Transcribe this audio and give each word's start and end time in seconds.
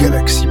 Galaxy 0.00 0.49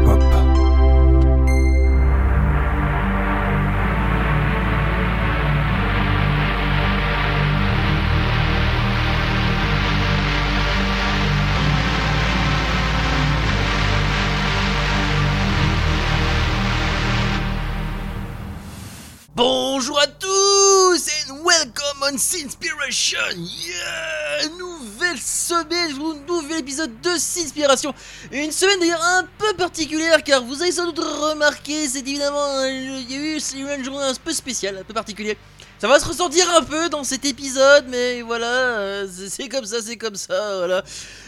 Une 28.32 28.52
semaine 28.52 28.80
d'ailleurs 28.80 29.04
un 29.04 29.24
peu 29.38 29.54
particulière 29.56 30.24
car 30.24 30.44
vous 30.44 30.62
avez 30.62 30.72
sans 30.72 30.86
doute 30.92 31.00
remarqué, 31.00 31.88
c'est 31.88 32.00
évidemment, 32.00 32.64
il 32.66 33.12
y 33.12 33.16
a 33.16 33.18
eu 33.18 33.76
une 33.78 33.84
journée 33.86 34.04
un 34.06 34.14
peu 34.16 34.34
spéciale, 34.34 34.78
un 34.80 34.84
peu 34.84 34.94
particulière. 34.94 35.36
Ça 35.78 35.88
va 35.88 35.98
se 36.00 36.06
ressentir 36.06 36.46
un 36.58 36.62
peu 36.64 36.90
dans 36.90 37.06
cet 37.06 37.24
épisode, 37.24 37.86
mais 37.88 38.22
voilà, 38.22 38.46
euh, 38.48 39.08
c'est- 39.30 39.48
comme 39.48 39.64
ça, 39.66 39.78
c'est 39.82 39.96
comme 39.96 40.16
ça, 40.16 40.58
voilà. 40.58 40.84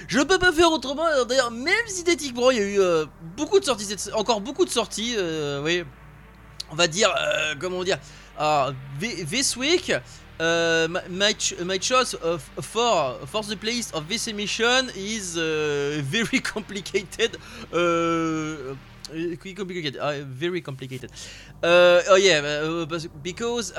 Je 0.09 0.19
peux 0.19 0.39
pas 0.39 0.51
faire 0.51 0.69
autrement, 0.71 1.05
alors, 1.05 1.25
d'ailleurs, 1.25 1.51
même 1.51 1.87
synthétiquement, 1.87 2.51
il 2.51 2.57
y 2.57 2.61
a 2.61 2.63
eu 2.63 2.79
euh, 2.81 3.05
beaucoup 3.37 3.59
de 3.61 3.65
sorties, 3.65 3.95
encore 4.13 4.41
beaucoup 4.41 4.65
de 4.65 4.69
sorties, 4.69 5.15
euh, 5.17 5.61
oui 5.63 5.83
on 6.73 6.75
va 6.75 6.87
dire, 6.87 7.13
euh, 7.19 7.53
comment 7.59 7.83
dire, 7.83 7.97
uh, 8.39 8.71
thi- 8.99 9.25
this 9.25 9.57
week, 9.57 9.91
uh, 10.41 10.87
my, 10.89 11.01
my, 11.07 11.33
ch- 11.33 11.59
my 11.63 11.77
choice 11.77 12.15
for, 12.15 13.15
for 13.25 13.43
the 13.43 13.55
place 13.55 13.91
of 13.91 14.07
this 14.07 14.27
emission 14.27 14.89
is 14.95 15.37
uh, 15.37 16.01
very 16.03 16.39
complicated. 16.53 17.37
Uh, 17.71 17.77
uh, 17.77 19.53
complicated, 19.55 19.97
uh, 19.97 20.23
very 20.23 20.61
complicated. 20.61 21.11
Oh 21.63 22.15
yeah, 22.19 22.41
because 23.21 23.71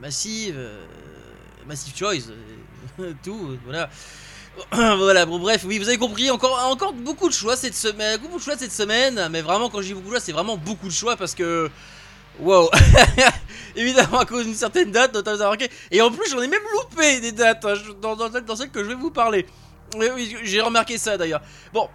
massive, 0.00 0.56
massive 1.66 1.94
choice, 1.94 2.30
tout, 3.22 3.58
voilà. 3.64 3.88
voilà, 4.72 5.24
bon 5.24 5.38
bref, 5.38 5.64
oui, 5.64 5.78
vous 5.78 5.88
avez 5.88 5.98
compris, 5.98 6.30
encore, 6.30 6.58
encore 6.66 6.92
beaucoup 6.92 7.28
de 7.28 7.32
choix 7.32 7.56
cette 7.56 7.76
semaine, 7.76 8.18
beaucoup 8.20 8.38
de 8.38 8.42
choix 8.42 8.56
cette 8.56 8.72
semaine, 8.72 9.28
mais 9.30 9.40
vraiment 9.40 9.70
quand 9.70 9.80
je 9.80 9.86
dis 9.88 9.94
beaucoup 9.94 10.08
de 10.08 10.12
choix, 10.14 10.20
c'est 10.20 10.32
vraiment 10.32 10.56
beaucoup 10.56 10.88
de 10.88 10.92
choix 10.92 11.16
parce 11.16 11.34
que, 11.34 11.70
wow, 12.40 12.70
évidemment 13.76 14.18
à 14.18 14.24
cause 14.24 14.44
d'une 14.44 14.54
certaine 14.54 14.90
date, 14.90 15.14
notamment 15.14 15.38
remarqué, 15.38 15.68
et 15.90 16.00
en 16.00 16.10
plus 16.10 16.30
j'en 16.30 16.40
ai 16.40 16.48
même 16.48 16.62
loupé 16.72 17.20
des 17.20 17.32
dates 17.32 17.64
hein, 17.64 17.74
dans, 18.00 18.16
dans, 18.16 18.28
dans 18.28 18.56
celle 18.56 18.70
que 18.70 18.82
je 18.82 18.88
vais 18.88 18.94
vous 18.94 19.10
parler. 19.10 19.46
Oui, 19.96 20.06
oui, 20.14 20.36
j'ai 20.42 20.60
remarqué 20.60 20.98
ça 20.98 21.16
d'ailleurs. 21.16 21.40
Bon. 21.72 21.88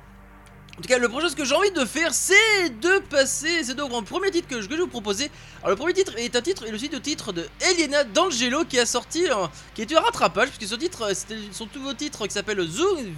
En 0.75 0.81
tout 0.81 0.87
cas, 0.87 0.97
le 0.97 1.07
prochain 1.07 1.29
ce 1.29 1.35
que 1.35 1.45
j'ai 1.45 1.53
envie 1.53 1.69
de 1.69 1.85
faire, 1.85 2.11
c'est 2.15 2.69
de 2.79 2.97
passer. 3.07 3.63
C'est 3.63 3.75
donc 3.75 3.91
le 3.93 4.01
premier 4.01 4.31
titre 4.31 4.47
que 4.47 4.59
je, 4.59 4.67
vais 4.67 4.75
vous 4.75 4.87
proposer. 4.87 5.29
Alors, 5.59 5.69
le 5.69 5.75
premier 5.75 5.93
titre 5.93 6.13
est 6.17 6.35
un 6.35 6.41
titre, 6.41 6.65
est 6.65 6.71
le 6.71 6.79
site 6.79 6.93
de 6.93 6.97
titre 6.97 7.31
de 7.31 7.47
Elena 7.61 8.03
D'Angelo 8.03 8.65
qui 8.65 8.79
a 8.79 8.87
sorti, 8.87 9.29
euh, 9.29 9.45
qui 9.75 9.83
est 9.83 9.95
un 9.95 9.99
rattrapage, 9.99 10.49
puisque 10.49 10.71
ce 10.71 10.75
titre, 10.75 11.03
euh, 11.03 11.13
c'était 11.13 11.37
son 11.51 11.67
nouveau 11.75 11.93
titre 11.93 12.25
qui 12.25 12.33
s'appelle 12.33 12.59
Zoom 12.67 13.13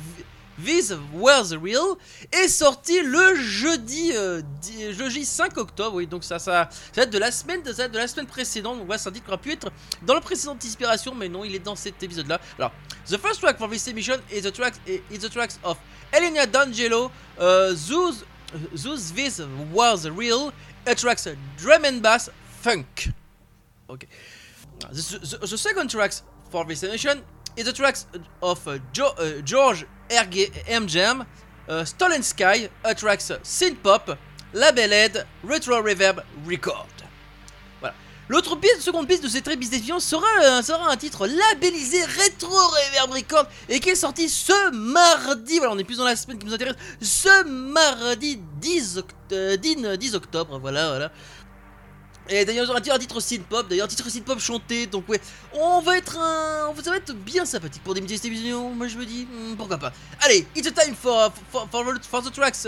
This 0.64 0.94
Was 1.14 1.54
Real, 1.62 1.96
est 2.32 2.48
sorti 2.48 3.02
le 3.02 3.36
jeudi, 3.36 4.12
euh, 4.16 4.42
di- 4.62 4.94
jeudi 4.94 5.26
5 5.26 5.58
octobre. 5.58 5.96
Oui, 5.98 6.08
donc 6.08 6.24
ça, 6.24 6.40
ça, 6.40 6.70
ça 6.72 7.02
date 7.02 7.10
de 7.10 7.18
la 7.18 7.32
semaine, 7.32 7.64
ça 7.66 7.74
date 7.74 7.92
de 7.92 7.98
la 7.98 8.08
semaine 8.08 8.26
précédente. 8.26 8.78
Donc, 8.78 8.86
voilà, 8.86 8.98
c'est 8.98 9.10
un 9.10 9.12
titre 9.12 9.26
qui 9.26 9.32
aurait 9.32 9.42
pu 9.42 9.52
être 9.52 9.72
dans 10.04 10.14
la 10.14 10.22
précédente 10.22 10.64
inspiration, 10.64 11.14
mais 11.14 11.28
non, 11.28 11.44
il 11.44 11.56
est 11.56 11.60
dans 11.60 11.76
cet 11.76 12.02
épisode-là. 12.02 12.40
Alors, 12.58 12.72
the 13.08 13.18
first 13.18 13.42
track 13.42 13.58
for 13.58 13.70
this 13.70 13.88
emission 13.88 14.18
is 14.32 14.42
the 14.42 14.52
track, 14.54 14.76
is 14.88 15.20
the 15.20 15.30
tracks 15.30 15.60
of 15.64 15.78
Elena 16.14 16.46
D'Angelo, 16.46 17.12
uh, 17.40 17.74
Zoos, 17.74 18.24
Zoos 18.76 19.12
This 19.14 19.42
Was 19.74 20.08
Real, 20.10 20.52
attracts 20.86 21.28
drum 21.58 21.84
and 21.86 22.02
bass 22.02 22.30
funk. 22.62 23.10
Okay. 23.90 24.08
The, 24.92 25.58
second 25.58 25.90
tracks 25.90 26.24
for 26.50 26.66
this 26.66 26.84
emission 26.84 27.22
is 27.56 27.66
the 27.66 27.74
tracks 27.74 28.06
of 28.42 28.68
uh, 28.68 28.78
uh, 29.00 29.42
George 29.44 29.86
Erge 30.10 30.52
M 30.68 30.88
Jam, 30.90 31.26
uh, 31.70 31.86
Stolen 31.86 32.24
Sky, 32.24 32.70
attracts 32.84 33.32
synth 33.44 33.78
pop, 33.82 34.18
labeled 34.54 35.26
Retro 35.48 35.82
Reverb 35.82 36.22
Record. 36.48 36.88
Voilà. 37.80 37.94
L'autre 38.30 38.56
piste, 38.56 38.82
seconde 38.82 39.08
piste 39.08 39.24
de 39.24 39.28
cette 39.28 39.48
révision 39.48 40.00
sera, 40.00 40.26
euh, 40.44 40.62
sera 40.62 40.90
un 40.92 40.98
titre 40.98 41.28
labellisé 41.28 42.04
Retro 42.04 42.50
Reverb 42.50 43.12
Record 43.12 43.48
et 43.70 43.80
qui 43.80 43.90
est 43.90 43.96
sorti 43.96 44.30
ce 44.30 44.72
mardi. 44.72 45.58
Voilà, 45.58 45.74
on 45.74 45.78
est 45.78 45.84
plus 45.84 45.98
dans 45.98 46.06
la 46.06 46.16
semaine 46.16 46.40
qui 46.40 46.46
nous 46.46 46.54
intéresse. 46.54 46.76
Ce 47.02 47.44
mardi 47.46 48.38
10, 48.62 48.98
oct- 48.98 49.04
euh, 49.34 49.58
10, 49.58 49.98
10 49.98 50.16
octobre. 50.16 50.58
Voilà, 50.60 50.88
voilà. 50.90 51.12
Et 52.28 52.44
d'ailleurs, 52.44 52.76
un 52.76 52.82
titre, 52.82 52.96
un 52.96 53.00
titre 53.00 53.20
synth-pop, 53.20 53.68
d'ailleurs, 53.68 53.88
titre 53.88 54.10
synth-pop 54.10 54.40
chanté, 54.40 54.88
donc 54.88 55.08
ouais, 55.08 55.22
on 55.54 55.80
va 55.82 55.98
être 55.98 56.18
un... 56.18 56.74
Ça 56.84 56.90
va 56.90 56.98
être 56.98 57.14
bien 57.14 57.46
sympathique 57.46 57.84
pour 57.84 57.94
débuter 57.94 58.16
cette 58.16 58.26
émission, 58.26 58.70
moi 58.72 58.88
je 58.88 58.98
me 58.98 59.06
dis, 59.06 59.28
hmm, 59.32 59.56
pourquoi 59.56 59.78
pas. 59.78 59.92
Allez, 60.22 60.48
it's 60.56 60.74
time 60.74 60.96
for, 60.96 61.32
for, 61.52 61.68
for, 61.70 61.86
for 62.02 62.24
the 62.24 62.32
tracks 62.34 62.68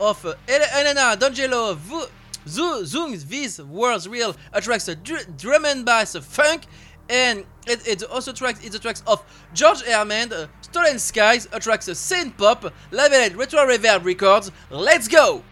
of 0.00 0.24
El- 0.48 0.80
Elena 0.80 1.14
D'Angelo, 1.14 1.74
Vu- 1.74 2.06
Zoo- 2.48 2.84
Zoom 2.86 3.16
This 3.18 3.58
World's 3.60 4.08
Real, 4.08 4.34
a 4.52 4.60
tracks 4.62 4.86
dr- 4.86 5.26
drum 5.36 5.66
and 5.66 5.84
bass 5.84 6.16
funk, 6.18 6.62
and 7.10 7.44
it, 7.66 7.86
it's 7.86 8.02
also 8.02 8.32
tracks, 8.32 8.60
it's 8.64 8.72
the 8.74 8.78
tracks 8.78 9.02
of 9.06 9.22
George 9.52 9.82
Herman, 9.82 10.32
Stolen 10.62 10.98
Skies, 10.98 11.46
a 11.52 11.60
tracks 11.60 11.86
synth-pop, 11.88 12.72
labeled 12.92 13.36
Retro 13.36 13.60
Reverb 13.66 14.04
Records, 14.06 14.50
let's 14.70 15.06
go! 15.06 15.42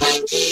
I 0.00 0.20
don't 0.30 0.47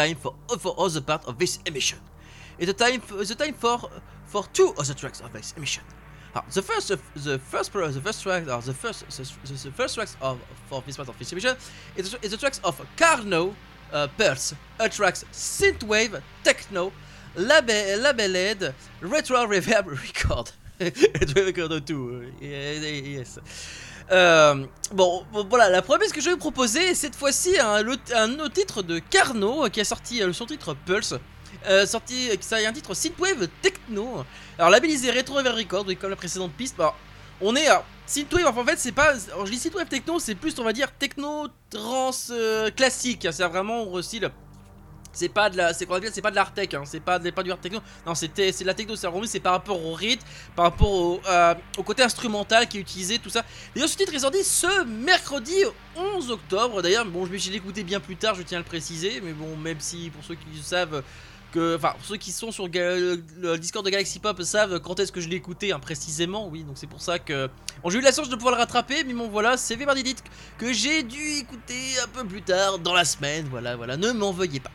time 0.00 0.16
for 0.16 0.32
for 0.58 0.74
other 0.78 1.00
part 1.00 1.24
of 1.26 1.38
this 1.38 1.58
emission. 1.66 1.98
It's 2.58 2.70
a 2.70 2.78
time 2.84 3.00
for, 3.00 3.24
time 3.24 3.54
for 3.54 3.78
for 4.26 4.44
two 4.52 4.72
other 4.78 4.94
tracks 4.94 5.20
of 5.20 5.32
this 5.32 5.54
emission. 5.56 5.84
Ah, 6.34 6.44
the 6.54 6.62
first 6.62 6.88
the 6.88 7.38
first 7.38 7.72
the 7.72 8.00
first 8.06 8.22
track 8.22 8.42
or 8.46 8.62
the 8.62 8.74
first 8.74 8.98
the, 9.16 9.24
the, 9.64 9.72
first 9.80 9.94
tracks 9.96 10.16
of 10.20 10.38
for 10.68 10.82
this 10.86 10.96
part 10.96 11.08
of 11.08 11.18
this 11.18 11.32
emission 11.32 11.56
is 11.96 12.12
the, 12.12 12.36
tracks 12.36 12.60
of 12.64 12.74
Carno 12.96 13.54
uh, 13.92 14.06
Pulse, 14.18 14.54
a 14.78 14.88
tracks 14.88 15.24
synthwave, 15.32 16.22
techno, 16.44 16.92
labe- 17.34 17.98
labeled, 18.04 18.74
retro 19.00 19.46
reverb 19.46 19.86
record. 20.06 20.52
retro 20.80 21.44
record 21.44 21.86
2, 21.86 22.32
yes. 22.40 23.38
Euh, 24.12 24.66
bon, 24.92 25.24
voilà, 25.48 25.68
la 25.68 25.82
première 25.82 26.10
que 26.12 26.20
je 26.20 26.26
vais 26.26 26.32
vous 26.32 26.38
proposer, 26.38 26.94
cette 26.94 27.14
fois-ci, 27.14 27.58
un, 27.60 27.82
le- 27.82 27.92
autre 27.92 28.52
titre 28.52 28.82
de 28.82 28.98
Carno 28.98 29.68
qui 29.70 29.80
a 29.80 29.84
sorti 29.84 30.22
euh, 30.22 30.32
son 30.32 30.46
titre 30.46 30.74
Pulse. 30.84 31.14
Euh, 31.68 31.86
sorti, 31.86 32.28
ça 32.40 32.56
a 32.56 32.68
un 32.68 32.72
titre 32.72 32.94
Synthwave 32.94 33.48
Techno. 33.62 34.24
Alors 34.58 34.70
labellisé 34.70 35.10
Retro 35.10 35.34
Reverb 35.36 35.56
Record, 35.56 35.86
comme 36.00 36.10
la 36.10 36.16
précédente 36.16 36.52
piste. 36.52 36.74
Alors, 36.78 36.96
on 37.40 37.54
est 37.54 37.68
à 37.68 37.84
Synthwave, 38.06 38.46
enfin, 38.46 38.62
en 38.62 38.64
fait, 38.64 38.78
c'est 38.78 38.92
pas. 38.92 39.14
Alors, 39.32 39.46
je 39.46 39.52
dis 39.52 39.58
Synthwave 39.58 39.86
Techno, 39.86 40.18
c'est 40.18 40.34
plus, 40.34 40.58
on 40.58 40.64
va 40.64 40.72
dire, 40.72 40.90
techno 40.92 41.46
euh, 42.30 42.70
classique. 42.70 43.28
C'est 43.30 43.46
vraiment 43.46 43.84
au 43.84 44.02
style. 44.02 44.30
C'est 45.12 45.28
pas 45.28 45.50
de 45.50 45.56
la, 45.56 45.72
c'est 45.72 45.90
appelle, 45.90 46.10
c'est 46.12 46.22
pas 46.22 46.30
de 46.30 46.36
l'art 46.36 46.54
tech, 46.54 46.72
hein, 46.74 46.82
c'est 46.84 47.00
pas, 47.00 47.18
pas 47.18 47.42
du 47.42 47.50
art 47.50 47.58
techno. 47.58 47.80
Non, 48.06 48.14
c'était, 48.14 48.52
c'est 48.52 48.64
de 48.64 48.68
la 48.68 48.74
techno. 48.74 48.94
C'est 48.96 49.08
c'est 49.26 49.40
par 49.40 49.52
rapport 49.52 49.84
au 49.84 49.92
rythme, 49.92 50.24
par 50.54 50.66
rapport 50.66 50.90
au, 50.90 51.20
euh, 51.28 51.54
au 51.78 51.82
côté 51.82 52.02
instrumental 52.02 52.68
qui 52.68 52.78
est 52.78 52.80
utilisé, 52.80 53.18
tout 53.18 53.30
ça. 53.30 53.44
D'ailleurs, 53.74 53.88
ce 53.88 53.96
titre 53.96 54.14
est 54.14 54.20
sorti 54.20 54.44
ce 54.44 54.84
mercredi 54.84 55.54
11 55.96 56.30
octobre. 56.30 56.82
D'ailleurs, 56.82 57.04
bon, 57.06 57.26
je 57.26 57.32
vais 57.32 57.56
écouté 57.56 57.82
bien 57.82 58.00
plus 58.00 58.16
tard, 58.16 58.34
je 58.34 58.42
tiens 58.42 58.58
à 58.58 58.60
le 58.60 58.66
préciser. 58.66 59.20
Mais 59.20 59.32
bon, 59.32 59.56
même 59.56 59.80
si 59.80 60.10
pour 60.10 60.22
ceux 60.24 60.36
qui 60.36 60.62
savent, 60.62 61.02
que, 61.50 61.76
enfin, 61.76 61.94
ceux 62.02 62.16
qui 62.16 62.32
sont 62.32 62.52
sur 62.52 62.68
le 62.68 63.56
Discord 63.56 63.84
de 63.84 63.90
Galaxy 63.90 64.18
Pop 64.18 64.40
savent 64.42 64.80
quand 64.80 65.00
est-ce 65.00 65.12
que 65.12 65.20
je 65.20 65.28
l'ai 65.28 65.36
écouté 65.36 65.72
hein, 65.72 65.80
précisément. 65.80 66.48
Oui, 66.48 66.62
donc 66.62 66.78
c'est 66.78 66.86
pour 66.86 67.02
ça 67.02 67.18
que 67.18 67.48
bon, 67.82 67.90
j'ai 67.90 67.98
eu 67.98 68.02
la 68.02 68.12
chance 68.12 68.28
de 68.28 68.36
pouvoir 68.36 68.54
le 68.54 68.60
rattraper. 68.60 69.04
Mais 69.04 69.14
bon, 69.14 69.28
voilà, 69.28 69.56
c'est 69.56 69.76
fait 69.76 69.86
que 70.58 70.72
j'ai 70.72 71.02
dû 71.02 71.20
écouter 71.38 71.98
un 72.02 72.08
peu 72.08 72.24
plus 72.24 72.42
tard 72.42 72.78
dans 72.78 72.94
la 72.94 73.04
semaine. 73.04 73.46
Voilà, 73.50 73.76
voilà, 73.76 73.96
ne 73.96 74.12
m'en 74.12 74.32
veuillez 74.32 74.60
pas. 74.60 74.70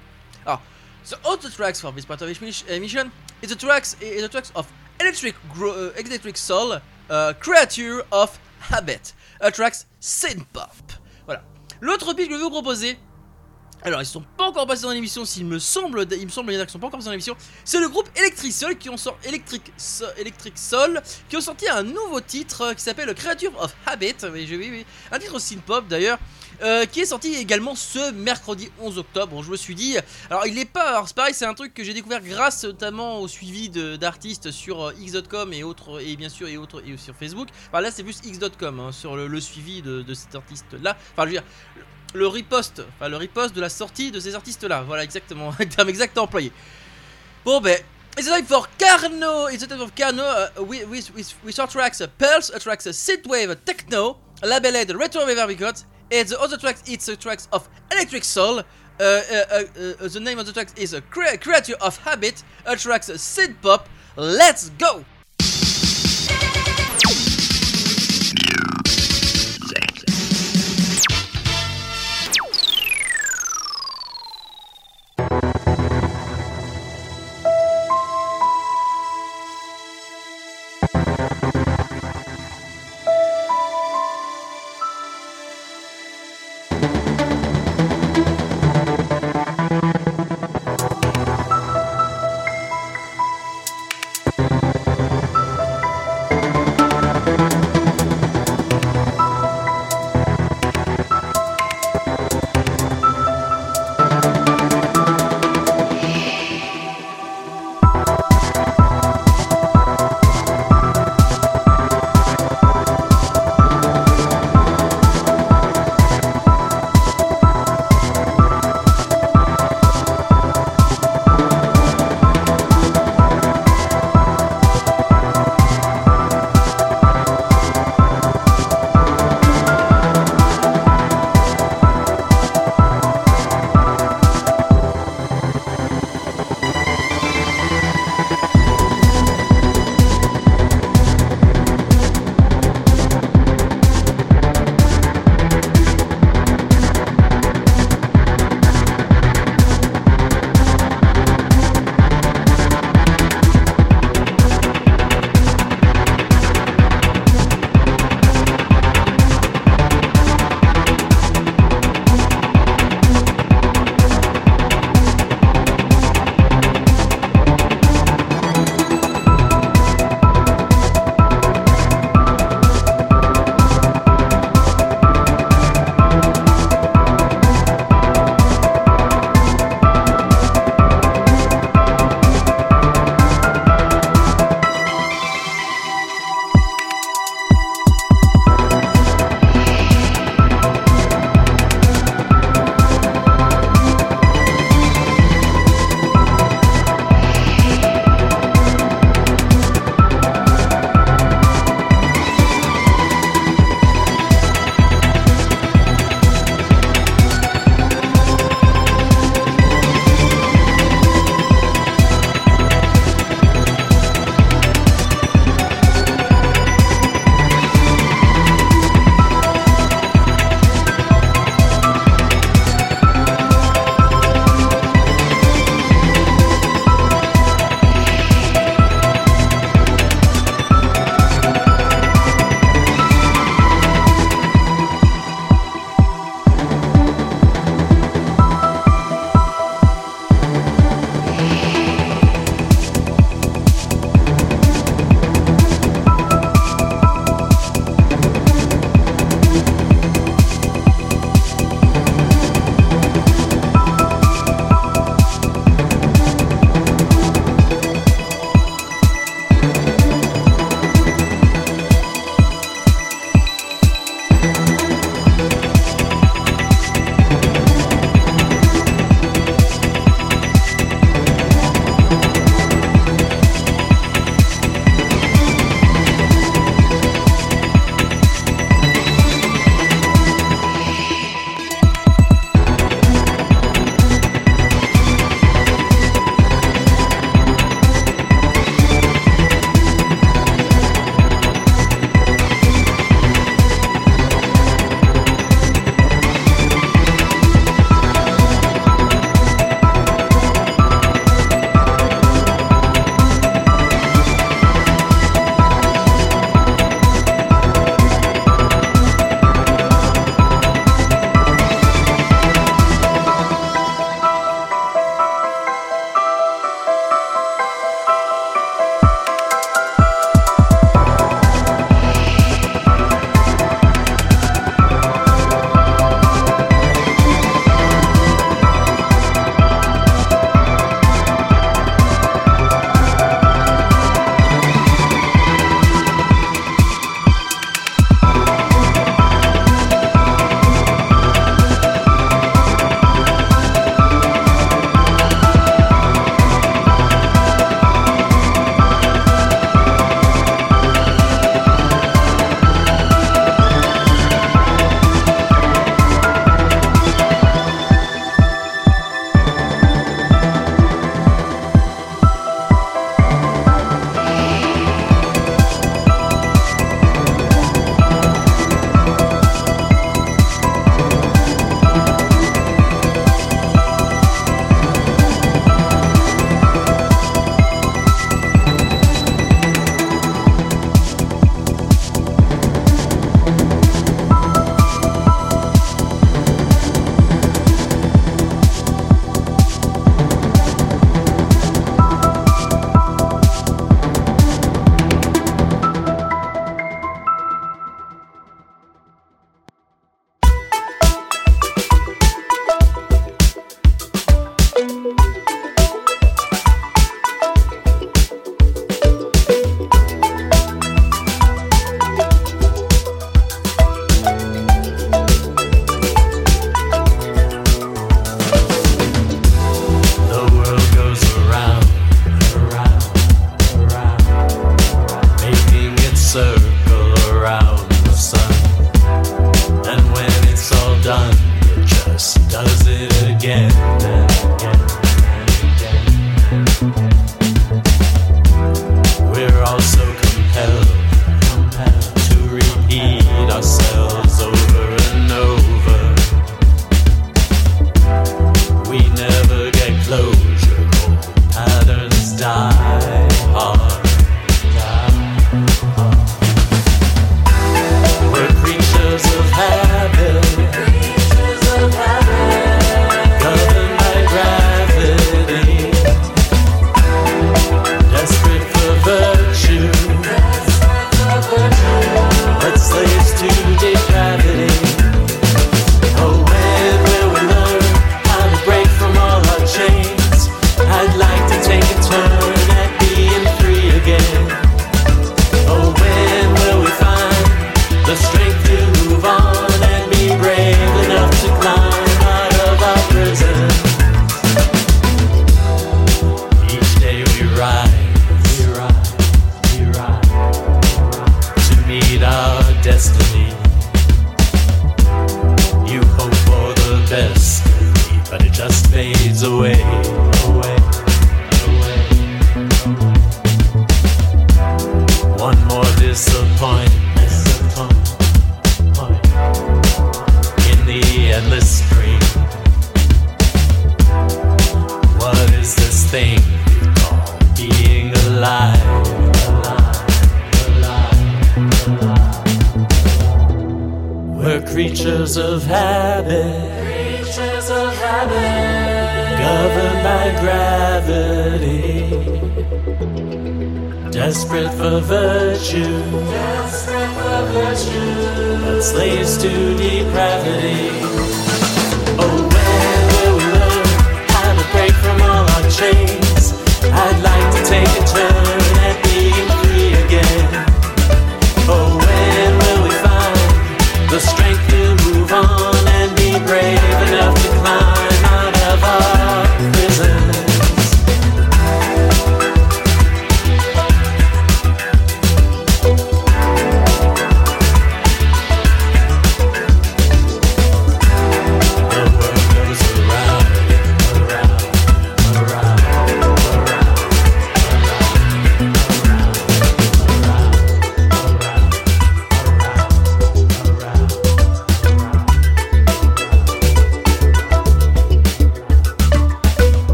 Alors, 0.46 0.62
the 1.10 1.16
other 1.26 1.50
tracks 1.50 1.80
for 1.82 1.92
this 1.94 2.06
part 2.06 2.22
of 2.22 2.28
this 2.28 2.40
mission- 2.42 2.68
emission 2.70 3.12
is 3.42 3.48
the 3.48 3.56
tracks 3.58 3.96
is 4.02 4.22
the 4.22 4.30
tracks 4.30 4.52
of 4.56 4.66
Electric 5.00 5.36
uh, 5.60 5.92
Electric 5.98 6.38
Soul, 6.38 6.80
uh, 7.10 7.34
Creature 7.40 8.04
of 8.12 8.38
Habit, 8.72 9.14
a 9.42 9.52
tracks 9.52 9.86
synth 10.00 10.46
pop. 10.54 10.72
Voilà. 11.26 11.44
L'autre 11.82 12.14
piste 12.14 12.30
que 12.30 12.36
je 12.36 12.40
vais 12.40 12.44
vous 12.44 12.50
proposer. 12.52 12.98
Alors 13.84 14.02
ils 14.02 14.06
sont 14.08 14.24
pas 14.36 14.46
encore 14.46 14.66
passés 14.66 14.82
dans 14.84 14.92
l'émission, 14.92 15.26
s'il 15.26 15.46
me 15.46 15.60
semble, 15.60 16.08
il 16.12 16.26
me 16.26 16.32
semble 16.32 16.50
bien 16.50 16.60
qu'ils 16.62 16.72
sont 16.72 16.80
pas 16.80 16.88
encore 16.88 16.98
passés 17.00 17.06
dans 17.06 17.12
l'émission. 17.12 17.36
C'est 17.64 17.80
le 17.80 17.88
groupe 17.90 18.10
Electric 18.16 18.52
Soul 18.52 18.78
qui 18.78 18.90
ont 18.90 18.98
sorti 18.98 19.28
Electric, 19.28 19.72
So- 19.78 20.06
Soul 20.56 21.02
qui 21.30 21.38
ont 21.38 21.42
sorti 21.42 21.68
un 21.70 21.84
nouveau 21.84 22.20
titre 22.22 22.74
qui 22.74 22.82
s'appelle 22.82 23.14
Creature 23.14 23.52
of 23.62 23.76
Habit. 23.86 24.16
Oui, 24.24 24.48
oui, 24.50 24.70
oui. 24.72 24.86
Un 25.12 25.20
titre 25.20 25.38
synth 25.38 25.62
pop 25.62 25.88
d'ailleurs. 25.88 26.18
Euh, 26.62 26.86
qui 26.86 27.02
est 27.02 27.06
sorti 27.06 27.36
également 27.36 27.76
ce 27.76 28.12
mercredi 28.12 28.70
11 28.80 28.98
octobre. 28.98 29.44
Je 29.44 29.52
me 29.52 29.58
suis 29.58 29.76
dit, 29.76 29.98
alors 30.30 30.46
il 30.48 30.58
est 30.58 30.66
pas, 30.66 30.90
alors 30.90 31.08
c'est 31.08 31.16
pareil, 31.16 31.34
c'est 31.34 31.46
un 31.46 31.54
truc 31.54 31.74
que 31.74 31.84
j'ai 31.84 31.94
découvert 31.94 32.22
grâce 32.22 32.64
notamment 32.64 33.20
au 33.20 33.28
suivi 33.28 33.70
d'artistes 33.70 34.52
sur 34.52 34.88
euh, 34.88 34.94
x.com 35.00 35.54
et 35.54 35.64
autres, 35.64 36.02
et 36.02 36.16
bien 36.16 36.30
sûr 36.30 36.48
et 36.48 36.58
autres 36.58 36.84
et 36.86 36.98
sur 36.98 37.16
Facebook. 37.16 37.50
Enfin 37.70 37.82
là 37.82 37.92
c'est 37.92 38.04
plus 38.04 38.20
x.com 38.24 38.80
hein, 38.80 38.92
sur 38.92 39.16
le, 39.16 39.28
le 39.28 39.40
suivi 39.40 39.82
de, 39.82 40.02
de 40.02 40.14
cet 40.14 40.36
artiste 40.36 40.66
là. 40.82 40.98
Enfin 41.14 41.24
je 41.24 41.28
veux 41.28 41.32
dire 41.32 41.44
le, 42.14 42.28
repost, 42.28 42.82
enfin 42.96 43.10
le 43.10 43.18
repost 43.18 43.56
de 43.56 43.62
la 43.62 43.70
sortie 43.70 44.12
de 44.12 44.20
ces 44.20 44.36
artistes 44.36 44.64
là. 44.64 44.84
Voilà 44.84 45.04
exactement, 45.04 45.54
un 45.60 45.66
terme 45.66 45.90
exact 45.90 46.18
employé. 46.18 46.52
Bon 47.44 47.62
ben. 47.62 47.78
It's 48.18 48.30
time 48.30 48.46
for 48.46 48.66
Carno. 48.78 49.52
It's 49.52 49.68
time 49.68 49.78
for 49.78 49.92
Carno. 49.92 50.24
Uh, 50.24 50.64
with, 50.64 50.88
with, 50.88 51.14
with, 51.14 51.36
with 51.44 51.60
our 51.60 51.68
tracks 51.68 52.02
Pulse, 52.18 52.50
a 52.50 52.60
tracks 52.60 52.88
Synthwave 52.88 53.58
Techno, 53.66 54.16
labeled 54.42 54.96
Retro 54.96 55.26
Reverb 55.26 55.50
Records, 55.50 55.84
and 56.12 56.28
the 56.28 56.40
other 56.40 56.58
tracks 56.58 56.84
it's 56.88 57.06
the 57.06 57.16
tracks 57.16 57.48
of 57.52 57.68
Electric 57.92 58.24
Soul. 58.24 58.60
Uh, 58.60 59.04
uh, 59.04 59.64
uh, 60.00 60.08
the 60.08 60.20
name 60.22 60.40
of 60.40 60.46
the 60.46 60.54
track 60.54 60.70
is 60.78 60.94
a 60.94 61.02
Crea- 61.02 61.38
Creature 61.38 61.76
of 61.82 61.98
Habit, 61.98 62.44
a 62.66 62.76
tracks 62.78 63.10
uh, 63.10 63.14
Synth 63.14 63.62
Pop. 63.62 63.90
Let's 64.16 64.70
go! 64.70 65.04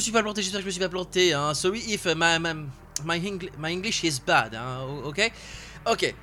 Suis 0.00 0.12
pas 0.12 0.22
planté, 0.22 0.42
j'espère 0.42 0.60
que 0.60 0.62
je 0.62 0.66
me 0.66 0.72
suis 0.72 0.80
pas 0.80 0.88
planté. 0.88 1.32
Hein. 1.32 1.54
Sorry 1.54 1.80
if 1.80 2.06
uh, 2.06 2.14
my, 2.14 2.38
my, 2.38 2.54
my, 3.04 3.38
my 3.58 3.70
English 3.70 4.04
is 4.04 4.20
bad, 4.20 4.54
hein, 4.54 5.02
ok? 5.04 5.32
Ok, 5.86 6.14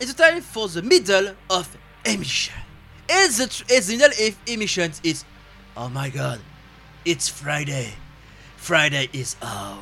it's 0.00 0.14
time 0.14 0.40
for 0.40 0.68
the 0.68 0.82
middle 0.82 1.34
of 1.50 1.68
emission. 2.04 2.54
It's 3.08 3.38
the, 3.38 3.46
the 3.46 3.96
middle 3.96 4.10
of 4.10 4.36
emissions, 4.46 5.00
it's, 5.04 5.24
oh 5.76 5.88
my 5.88 6.10
god, 6.10 6.40
it's 7.04 7.28
Friday. 7.28 7.94
Friday 8.56 9.08
is 9.12 9.36
out. 9.42 9.78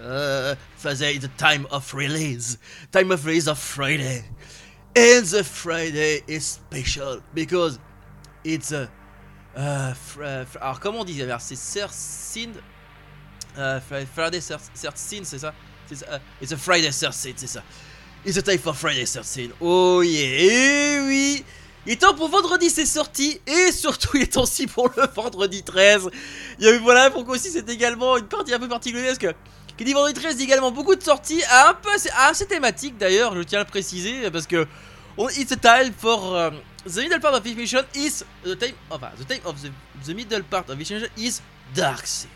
Uh, 0.00 0.54
Friday 0.76 1.16
is 1.16 1.22
the 1.22 1.28
time 1.36 1.66
of 1.72 1.92
release. 1.92 2.56
Time 2.92 3.10
of 3.10 3.26
release 3.26 3.48
of 3.48 3.58
Friday. 3.58 4.24
And 4.94 5.26
the 5.26 5.42
Friday 5.42 6.22
is 6.28 6.46
special 6.46 7.20
because 7.34 7.80
it's 8.44 8.70
a 8.70 8.88
euh, 9.58 9.92
fr- 9.92 10.46
alors 10.60 10.80
comment 10.80 11.00
on 11.00 11.04
dit 11.04 11.20
C'est 11.38 11.56
Thirteen 11.56 12.52
euh, 13.58 13.80
Fri- 13.80 14.06
Friday 14.14 14.40
c'est 14.40 15.38
ça? 15.38 15.54
C'est 15.88 15.96
ça, 15.96 16.06
euh, 16.12 16.18
It's 16.42 16.52
a 16.52 16.56
Friday 16.56 16.90
Thirteen, 16.90 17.34
c'est 17.36 17.46
ça. 17.46 17.62
It's 18.24 18.36
a 18.36 18.42
time 18.42 18.58
for 18.58 18.76
Friday 18.76 19.04
Thirteen. 19.04 19.50
Oh 19.60 20.02
yeah, 20.02 20.20
et 20.44 21.00
oui. 21.06 21.44
Il 21.86 21.92
est 21.92 21.96
temps 21.96 22.14
pour 22.14 22.28
vendredi, 22.28 22.68
c'est 22.68 22.84
sorti, 22.84 23.40
et 23.46 23.70
surtout 23.70 24.16
il 24.16 24.22
est 24.24 24.32
temps 24.32 24.42
aussi 24.42 24.66
pour 24.66 24.88
le 24.96 25.06
vendredi 25.14 25.62
13. 25.62 26.08
Il 26.58 26.64
y 26.66 26.68
a 26.68 26.72
eu 26.74 26.78
voilà, 26.78 27.10
pourquoi 27.10 27.36
aussi 27.36 27.50
c'est 27.50 27.68
également 27.68 28.16
une 28.16 28.26
partie 28.26 28.52
un 28.52 28.58
peu 28.58 28.68
particulière 28.68 29.06
parce 29.06 29.18
que 29.18 29.32
qui 29.76 29.84
dit 29.84 29.92
vendredi 29.92 30.14
13 30.20 30.36
dit 30.36 30.44
également 30.44 30.72
beaucoup 30.72 30.96
de 30.96 31.02
sorties, 31.02 31.42
un 31.48 31.74
peu 31.74 31.90
assez, 31.94 32.10
assez 32.16 32.46
d'ailleurs, 32.98 33.36
je 33.36 33.42
tiens 33.42 33.60
à 33.60 33.62
le 33.62 33.68
préciser 33.68 34.28
parce 34.32 34.46
que 34.48 34.66
it's 35.18 35.52
a 35.52 35.56
time 35.56 35.92
for 35.92 36.36
um, 36.36 36.60
the 36.84 37.02
middle 37.02 37.20
part 37.20 37.34
of 37.34 37.44
this 37.44 37.56
mission 37.56 37.84
is 37.94 38.24
the 38.42 38.56
time 38.56 38.74
of 38.90 39.02
uh, 39.02 39.10
the 39.16 39.24
time 39.24 39.40
of 39.44 39.60
the, 39.62 39.70
the 40.04 40.14
middle 40.14 40.42
part 40.42 40.68
of 40.68 40.78
this 40.78 40.90
mission 40.90 41.08
is 41.16 41.40
dark 41.74 42.06
Seed. 42.06 42.30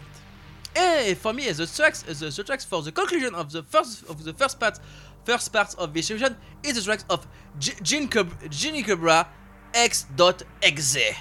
And 0.74 1.16
for 1.18 1.32
me, 1.32 1.50
the 1.50 1.66
tracks 1.66 2.02
the, 2.02 2.14
the 2.30 2.44
tracks 2.44 2.64
for 2.64 2.82
the 2.82 2.92
conclusion 2.92 3.34
of 3.34 3.50
the 3.52 3.62
first 3.62 4.04
of 4.08 4.24
the 4.24 4.32
first 4.32 4.58
part 4.58 4.78
first 5.24 5.52
part 5.52 5.74
of 5.78 5.92
this 5.92 6.10
mission 6.10 6.36
is 6.62 6.76
the 6.76 6.82
tracks 6.82 7.04
of 7.10 7.26
G- 7.58 7.74
Gin 7.82 8.08
Cobra, 8.08 9.28
X.exe. 9.74 11.14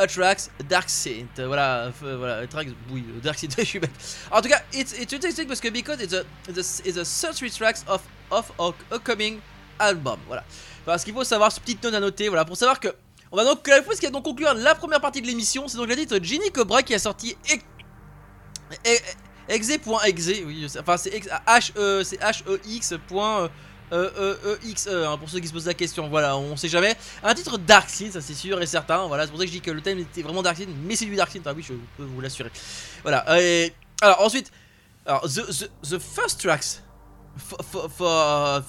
A 0.00 0.08
tracks 0.08 0.50
Dark 0.66 0.88
Saint. 0.88 1.28
Voilà, 1.36 1.92
euh, 2.02 2.16
voilà, 2.16 2.46
tracks, 2.48 2.68
oui, 2.90 3.04
euh, 3.08 3.20
Dark 3.20 3.38
Saint, 3.38 3.46
je 3.58 3.62
suis 3.62 3.78
bête. 3.78 3.92
En 4.32 4.42
tout 4.42 4.48
cas, 4.48 4.60
it's, 4.72 4.92
it's 4.98 5.12
interesting 5.12 5.46
parce 5.46 5.60
que 5.60 5.68
because 5.68 6.00
it's 6.00 6.12
a, 6.12 6.24
it's 6.48 6.58
a, 6.58 6.88
it's 6.88 6.96
a 6.96 7.04
33 7.04 7.50
tracks 7.50 7.84
of, 7.86 8.02
of 8.32 8.50
our 8.58 8.74
upcoming 8.90 9.40
album. 9.78 10.18
Voilà. 10.26 10.42
Parce 10.84 11.04
qu'il 11.04 11.14
faut 11.14 11.24
savoir, 11.24 11.50
ce 11.50 11.60
petite 11.60 11.82
note 11.82 11.94
à 11.94 12.00
noter, 12.00 12.28
voilà, 12.28 12.44
pour 12.44 12.56
savoir 12.56 12.80
que. 12.80 12.88
On 13.32 13.36
va 13.36 13.44
donc, 13.44 13.60
ce 13.66 13.98
qui 13.98 14.06
va 14.06 14.12
donc 14.12 14.24
conclure 14.24 14.54
la 14.54 14.74
première 14.76 15.00
partie 15.00 15.20
de 15.20 15.26
l'émission, 15.26 15.66
c'est 15.66 15.76
donc 15.76 15.88
la 15.88 15.96
titre 15.96 16.18
Ginny 16.22 16.52
Cobra 16.52 16.82
qui 16.84 16.94
a 16.94 17.00
sorti 17.00 17.36
ex- 17.50 17.64
e- 18.86 18.98
exe.exe, 19.48 20.30
oui, 20.46 20.66
enfin 20.78 20.96
c'est 20.96 21.12
ex- 21.12 21.28
H-E, 21.46 22.04
c'est 22.04 22.20
H-E-X. 22.20 22.94
point, 23.08 23.42
euh, 23.42 23.48
euh, 23.92 24.36
euh, 24.44 24.56
X, 24.62 24.86
euh, 24.88 25.08
hein, 25.08 25.18
pour 25.18 25.28
ceux 25.28 25.40
qui 25.40 25.48
se 25.48 25.52
posent 25.52 25.66
la 25.66 25.74
question, 25.74 26.08
voilà, 26.08 26.36
on 26.36 26.56
sait 26.56 26.68
jamais. 26.68 26.94
Un 27.24 27.34
titre 27.34 27.58
Dark 27.58 27.90
Seed, 27.90 28.12
ça 28.12 28.20
c'est 28.20 28.34
sûr 28.34 28.60
et 28.62 28.66
certain, 28.66 29.06
voilà, 29.08 29.24
c'est 29.24 29.30
pour 29.30 29.38
ça 29.40 29.44
que 29.46 29.50
je 29.50 29.56
dis 29.56 29.60
que 29.60 29.72
le 29.72 29.80
thème 29.80 29.98
était 29.98 30.22
vraiment 30.22 30.42
Dark 30.42 30.56
Seed, 30.56 30.68
mais 30.84 30.94
c'est 30.94 31.04
du 31.06 31.16
Dark 31.16 31.32
Seed, 31.32 31.42
ah 31.44 31.52
oui, 31.56 31.62
je 31.66 31.74
peux 31.96 32.04
vous 32.04 32.20
l'assurer. 32.20 32.52
Voilà, 33.02 33.24
et, 33.42 33.74
alors 34.00 34.20
ensuite, 34.20 34.52
alors, 35.06 35.22
the, 35.24 35.40
the, 35.46 35.70
the 35.90 35.98
first 35.98 36.40
tracks 36.40 36.82
for, 37.36 37.88
for, 37.88 38.62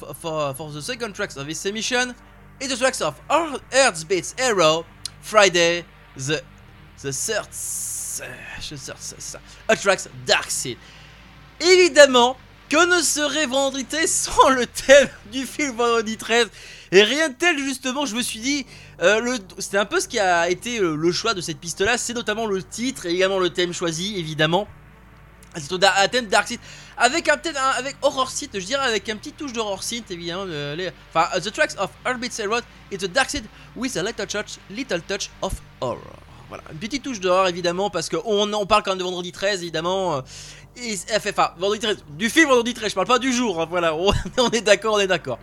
for, 0.54 0.71
the 0.71 0.82
second 0.82 1.13
tracks 1.13 1.38
of 1.38 1.47
this 1.47 1.65
emission 1.65 2.15
is 2.60 2.69
the 2.69 2.78
tracks 2.78 3.01
of 3.01 3.19
Earth- 3.30 3.62
Earthbeats 3.71 4.36
Arrow, 4.39 4.86
Friday, 5.21 5.86
the, 6.15 6.41
the 7.01 7.12
third, 7.12 7.47
a 9.69 9.75
tracks 9.75 10.08
Dark 10.25 10.49
Seed. 10.49 10.78
Évidemment, 11.60 12.38
que 12.69 12.86
ne 12.86 13.01
serait 13.01 13.45
Vendredi 13.45 13.86
13 13.86 14.10
sans 14.10 14.49
le 14.49 14.65
thème 14.65 15.10
du 15.32 15.45
film 15.45 15.75
Vendredi 15.75 16.17
13 16.17 16.49
Et 16.91 17.04
rien 17.04 17.30
de 17.30 17.36
tel, 17.36 17.58
justement, 17.58 18.06
je 18.06 18.15
me 18.15 18.21
suis 18.21 18.39
dit, 18.39 18.65
euh, 19.01 19.38
c'était 19.60 19.78
un 19.78 19.86
peu 19.86 19.99
ce 19.99 20.08
qui 20.08 20.19
a 20.19 20.49
été 20.49 20.80
le 20.80 21.12
choix 21.12 21.34
de 21.34 21.41
cette 21.41 21.60
piste-là, 21.60 21.97
c'est 21.97 22.13
notamment 22.13 22.45
le 22.45 22.63
titre 22.63 23.06
et 23.06 23.13
également 23.13 23.39
le 23.39 23.49
thème 23.49 23.73
choisi, 23.73 24.17
évidemment. 24.17 24.67
Dark 26.30 26.48
Seed 26.48 26.60
avec 26.98 27.28
un 27.28 27.38
peut-être 27.38 27.60
avec 27.78 27.96
Horror 28.02 28.30
Seed, 28.30 28.50
je 28.54 28.65
dirais 28.65 28.86
avec 28.86 29.08
un 29.10 29.18
petit 29.18 29.32
touche 29.32 29.54
d'Horror 29.54 29.84
Seed 29.84 30.04
évidemment. 30.10 30.46
Enfin, 31.13 31.39
the 31.39 31.52
tracks 31.52 31.76
of 31.78 31.89
Heartbeat 32.06 32.41
Road 32.48 32.63
it's 32.91 33.04
a 33.04 33.08
Dark 33.08 33.30
Seed 33.30 33.46
with 33.76 33.98
a 33.98 34.04
little 34.04 34.26
touch, 34.26 34.58
little 34.70 35.02
touch 35.02 35.30
of 35.41 35.54
horror. 35.82 36.00
Voilà, 36.48 36.63
une 36.72 36.78
petite 36.78 37.04
touche 37.04 37.20
d'horreur 37.20 37.48
évidemment 37.48 37.89
parce 37.89 38.08
que 38.08 38.18
on, 38.24 38.65
parle 38.65 38.84
quand 38.84 38.91
même 38.91 39.00
de 39.00 39.04
vendredi 39.04 39.32
13 39.32 39.63
évidemment. 39.63 40.18
euh, 40.18 40.22
et, 40.78 40.96
vendredi 41.58 41.80
13, 41.80 41.98
du 42.10 42.30
film 42.30 42.50
vendredi 42.50 42.74
13, 42.74 42.89
je 42.89 42.96
parle 42.96 43.08
pas 43.08 43.20
du 43.20 43.34
jour, 43.34 43.62
hein, 43.62 43.68
voilà, 43.70 43.96
on, 44.38 44.50
est 44.52 44.62
d'accord, 44.62 44.96
on 44.96 45.00
est 45.00 45.08
d'accord. 45.08 45.39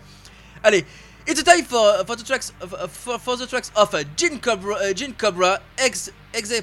Allez, 0.62 0.84
it's 1.26 1.40
a 1.40 1.42
time 1.42 1.64
for, 1.64 2.04
the 2.04 2.24
tracks 2.24 2.52
of, 2.60 2.90
for, 2.90 3.36
the 3.36 3.46
tracks 3.46 3.72
of 3.74 3.94
uh, 3.94 4.04
Cobra, 4.40 4.76
uh, 4.76 4.92
Gin 4.94 5.12
Cobra, 5.14 5.58
ex, 5.78 6.12
exe, 6.34 6.62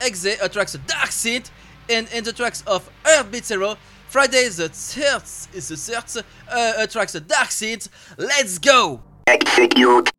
exe, 0.00 0.38
tracks 0.50 0.76
Dark 0.86 1.12
Seed, 1.12 1.42
and, 1.88 2.08
in 2.12 2.24
the 2.24 2.32
tracks 2.32 2.62
of 2.66 2.88
Earthbeat 3.04 3.44
Zero, 3.44 3.76
Friday 4.08 4.48
the 4.48 4.68
third 4.68 5.22
is 5.54 5.68
the 5.68 5.76
third, 5.76 6.24
uh, 6.48 6.72
uh, 6.78 6.86
tracks 6.86 7.12
Dark 7.14 7.50
Seed. 7.50 7.86
Let's 8.16 8.58
go! 8.58 9.02
Execute. 9.26 10.10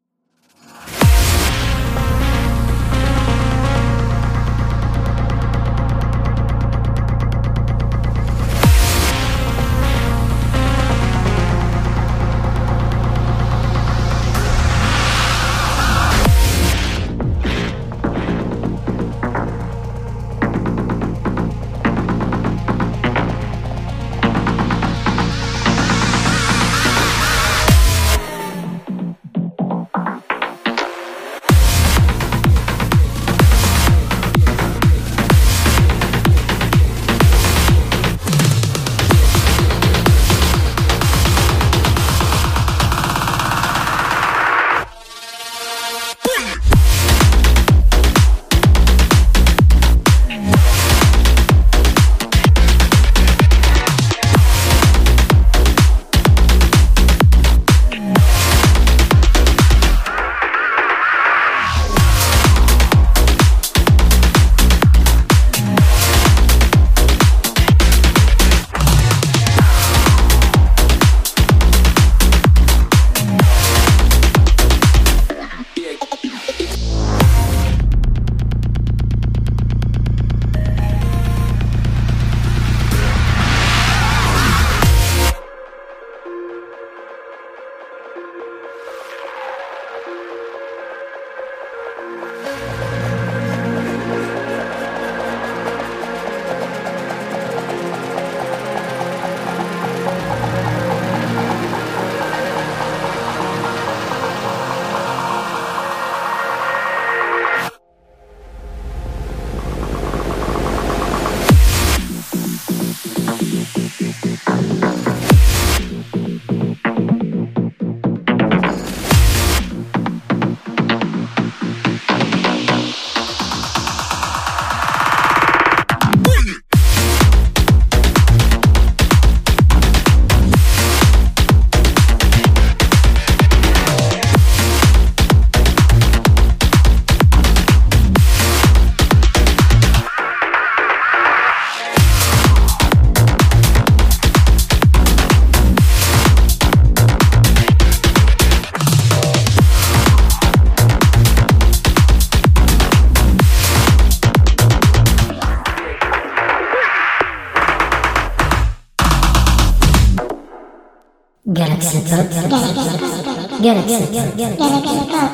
Galaxy 163.86 165.00
Pop. 165.12 165.32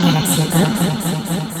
Galaxy 0.00 0.42
Pop. 0.50 1.59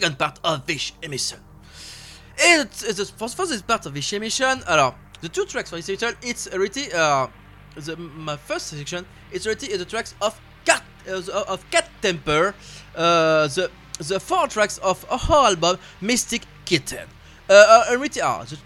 Second 0.00 0.18
part 0.18 0.38
of 0.44 0.66
this 0.66 0.92
emission. 1.02 1.38
And 2.42 2.70
the, 2.70 3.04
for, 3.16 3.28
for 3.28 3.46
this 3.46 3.62
part 3.62 3.86
of 3.86 3.94
this 3.94 4.12
emission, 4.12 4.62
alors, 4.66 4.94
the 5.20 5.28
two 5.28 5.44
tracks 5.44 5.70
for 5.70 5.76
this 5.76 5.86
section, 5.86 6.14
it's 6.22 6.48
already, 6.48 6.92
uh, 6.92 7.26
the, 7.76 7.96
my 7.96 8.36
first 8.36 8.68
section, 8.68 9.04
it's 9.30 9.46
already 9.46 9.76
the 9.76 9.84
tracks 9.84 10.14
of 10.22 10.40
Cat, 10.64 10.82
uh, 11.08 11.44
of 11.48 11.68
Cat 11.70 11.88
Temper, 12.00 12.54
uh, 12.96 13.46
the, 13.48 13.70
the 13.98 14.18
four 14.18 14.48
tracks 14.48 14.78
of 14.78 15.02
her 15.04 15.46
album, 15.50 15.76
Mystic 16.00 16.42
Kitten. 16.64 17.06
Uh, 17.48 17.52
uh, 17.52 17.92
already 17.92 18.20
are, 18.20 18.44
the 18.44 18.58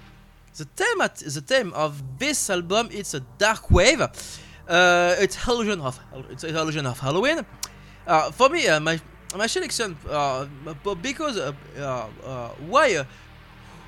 the 0.56 0.64
theme 0.76 1.00
at, 1.00 1.16
the 1.16 1.40
theme 1.40 1.72
of 1.72 2.00
this 2.16 2.48
album 2.48 2.88
it's 2.92 3.12
a 3.12 3.20
dark 3.38 3.72
wave. 3.72 4.00
Uh, 4.68 5.16
it's 5.18 5.48
illusion 5.48 5.80
of 5.80 5.98
it's 6.30 6.44
illusion 6.44 6.86
of 6.86 7.00
Halloween. 7.00 7.44
Uh, 8.06 8.30
for 8.30 8.48
me, 8.50 8.68
uh, 8.68 8.78
my 8.78 9.00
my 9.36 9.46
selection, 9.46 9.96
uh, 10.08 10.46
because 11.02 11.36
uh, 11.36 11.52
uh, 11.78 12.06
uh, 12.24 12.48
why 12.68 12.96
uh, 12.96 13.04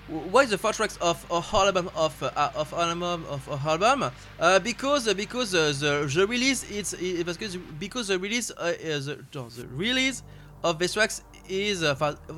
why 0.08 0.44
the 0.46 0.56
four 0.56 0.72
tracks 0.72 0.96
of 0.98 1.24
a 1.30 1.42
album 1.56 1.90
of 1.96 2.22
uh, 2.22 2.50
of 2.54 2.72
album 2.72 3.02
of 3.02 3.48
a 3.48 3.68
album? 3.68 4.10
Uh, 4.38 4.58
because 4.60 5.08
uh, 5.08 5.14
because 5.14 5.54
uh, 5.54 5.72
the 5.78 6.10
the 6.12 6.26
release 6.26 6.68
it's 6.70 6.92
it, 6.94 7.26
because 7.26 7.56
because 7.78 8.08
the 8.08 8.18
release 8.18 8.50
uh, 8.56 8.72
is 8.78 9.06
the, 9.06 9.18
no, 9.34 9.48
the 9.48 9.66
release 9.68 10.22
of 10.62 10.78
this 10.78 10.94
tracks 10.94 11.22
is 11.48 11.82
uh, 11.82 11.94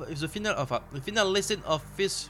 the 0.09 0.27
final 0.27 0.53
of 0.53 0.71
uh, 0.71 0.79
the 0.91 1.01
final 1.01 1.27
listen 1.29 1.61
of 1.65 1.83
this 1.95 2.29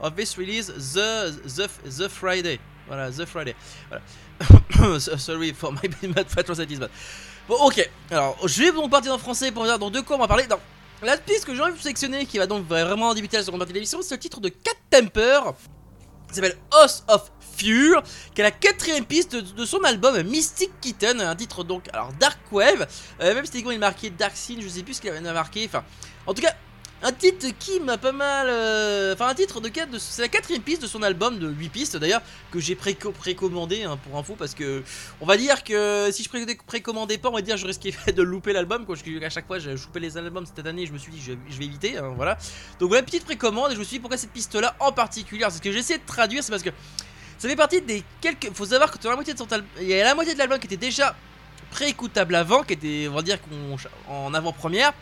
of 0.00 0.16
this 0.16 0.36
release 0.36 0.66
the 0.66 1.38
the 1.44 1.90
the 1.90 2.08
Friday. 2.08 2.58
Voilà, 2.88 3.14
the 3.14 3.26
Friday. 3.26 3.54
Voilà. 3.90 4.00
Sorry 5.18 5.52
for 5.52 5.72
my 5.72 5.82
bad 6.14 6.28
patriotism. 6.28 6.90
Bon, 7.50 7.56
ok. 7.64 7.90
Alors, 8.12 8.36
je 8.46 8.62
vais 8.62 8.70
donc 8.70 8.92
partir 8.92 9.12
en 9.12 9.18
français 9.18 9.50
pour 9.50 9.64
dire 9.64 9.76
dans 9.76 9.90
deux 9.90 10.02
quoi 10.02 10.14
on 10.14 10.20
va 10.20 10.28
parler. 10.28 10.46
Dans 10.46 10.60
la 11.02 11.16
piste 11.16 11.44
que 11.44 11.52
j'ai 11.52 11.60
envie 11.60 11.72
de 11.72 11.78
sélectionner, 11.78 12.24
qui 12.24 12.38
va 12.38 12.46
donc 12.46 12.64
vraiment 12.64 13.12
débuter 13.12 13.38
la 13.38 13.42
seconde 13.42 13.58
partie 13.58 13.72
de 13.72 13.78
l'émission, 13.78 13.98
c'est 14.02 14.14
le 14.14 14.20
titre 14.20 14.40
de 14.40 14.50
Cat 14.50 14.70
Temper. 14.88 15.40
qui 16.28 16.34
s'appelle 16.36 16.56
House 16.70 17.02
of 17.08 17.28
Fear, 17.56 18.04
qui 18.36 18.40
est 18.40 18.44
la 18.44 18.52
quatrième 18.52 19.04
piste 19.04 19.34
de, 19.34 19.64
son 19.64 19.82
album 19.82 20.22
Mystic 20.22 20.70
Kitten, 20.80 21.20
un 21.20 21.34
titre 21.34 21.64
donc 21.64 21.88
alors 21.92 22.12
Dark 22.20 22.38
Wave, 22.52 22.86
euh, 23.20 23.34
même 23.34 23.44
si 23.44 23.58
il 23.58 23.78
marqué 23.80 24.10
Dark 24.10 24.36
Scene, 24.36 24.60
je 24.62 24.68
sais 24.68 24.84
plus 24.84 24.94
ce 24.94 25.00
qu'il 25.00 25.10
avait 25.10 25.20
marqué, 25.20 25.64
enfin 25.66 25.82
en 26.28 26.34
tout 26.34 26.42
cas 26.42 26.54
un 27.02 27.12
titre 27.12 27.46
qui 27.58 27.80
m'a 27.80 27.96
pas 27.96 28.12
mal, 28.12 28.46
euh, 28.50 29.14
enfin 29.14 29.28
un 29.28 29.34
titre 29.34 29.60
de 29.62 29.68
quatre, 29.68 29.90
de- 29.90 29.98
c'est 29.98 30.20
la 30.20 30.28
quatrième 30.28 30.60
piste 30.62 30.82
de 30.82 30.86
son 30.86 31.02
album 31.02 31.38
de 31.38 31.48
8 31.48 31.68
pistes 31.70 31.96
d'ailleurs 31.96 32.20
que 32.50 32.60
j'ai 32.60 32.74
préco- 32.74 33.12
précommandé 33.12 33.84
hein, 33.84 33.98
pour 34.04 34.18
info 34.18 34.36
parce 34.38 34.54
que 34.54 34.82
on 35.20 35.24
va 35.26 35.38
dire 35.38 35.64
que 35.64 36.10
si 36.12 36.22
je 36.22 36.28
pré- 36.28 36.44
précommandais 36.66 37.16
pas 37.16 37.30
on 37.30 37.34
va 37.34 37.40
dire 37.40 37.56
je 37.56 37.66
risquais 37.66 37.94
de 38.14 38.22
louper 38.22 38.52
l'album 38.52 38.84
parce 38.84 39.00
à 39.24 39.30
chaque 39.30 39.46
fois 39.46 39.58
j'ai 39.58 39.72
loupé 39.72 39.98
les 40.00 40.18
albums 40.18 40.44
cette 40.44 40.66
année 40.66 40.84
je 40.86 40.92
me 40.92 40.98
suis 40.98 41.10
dit 41.10 41.20
je, 41.26 41.32
je 41.48 41.58
vais 41.58 41.64
éviter 41.64 41.96
hein, 41.96 42.12
voilà 42.16 42.36
donc 42.78 42.88
voilà 42.90 43.02
petite 43.02 43.24
précommande 43.24 43.70
et 43.72 43.74
je 43.74 43.78
me 43.80 43.84
suis 43.84 43.96
dit 43.96 44.00
pourquoi 44.00 44.18
cette 44.18 44.32
piste 44.32 44.54
là 44.56 44.76
en 44.78 44.92
particulier? 44.92 45.44
C'est 45.48 45.56
ce 45.56 45.62
que 45.62 45.72
j'essaie 45.72 45.96
de 45.98 46.06
traduire 46.06 46.42
c'est 46.44 46.50
parce 46.52 46.62
que 46.62 46.70
ça 47.38 47.48
fait 47.48 47.56
partie 47.56 47.80
des 47.80 48.04
quelques. 48.20 48.52
Faut 48.52 48.66
savoir 48.66 48.90
que 48.90 48.98
la 49.08 49.14
moitié 49.14 49.32
de 49.32 49.38
son 49.38 49.50
album, 49.50 49.66
il 49.80 49.88
y 49.88 49.94
a 49.98 50.04
la 50.04 50.14
moitié 50.14 50.34
de 50.34 50.38
l'album 50.38 50.58
qui 50.58 50.66
était 50.66 50.76
déjà 50.76 51.16
pré-écoutable 51.70 52.34
avant, 52.34 52.62
qui 52.64 52.74
était, 52.74 53.08
on 53.10 53.14
va 53.14 53.22
dire, 53.22 53.38
en 54.08 54.34
avant-première. 54.34 54.92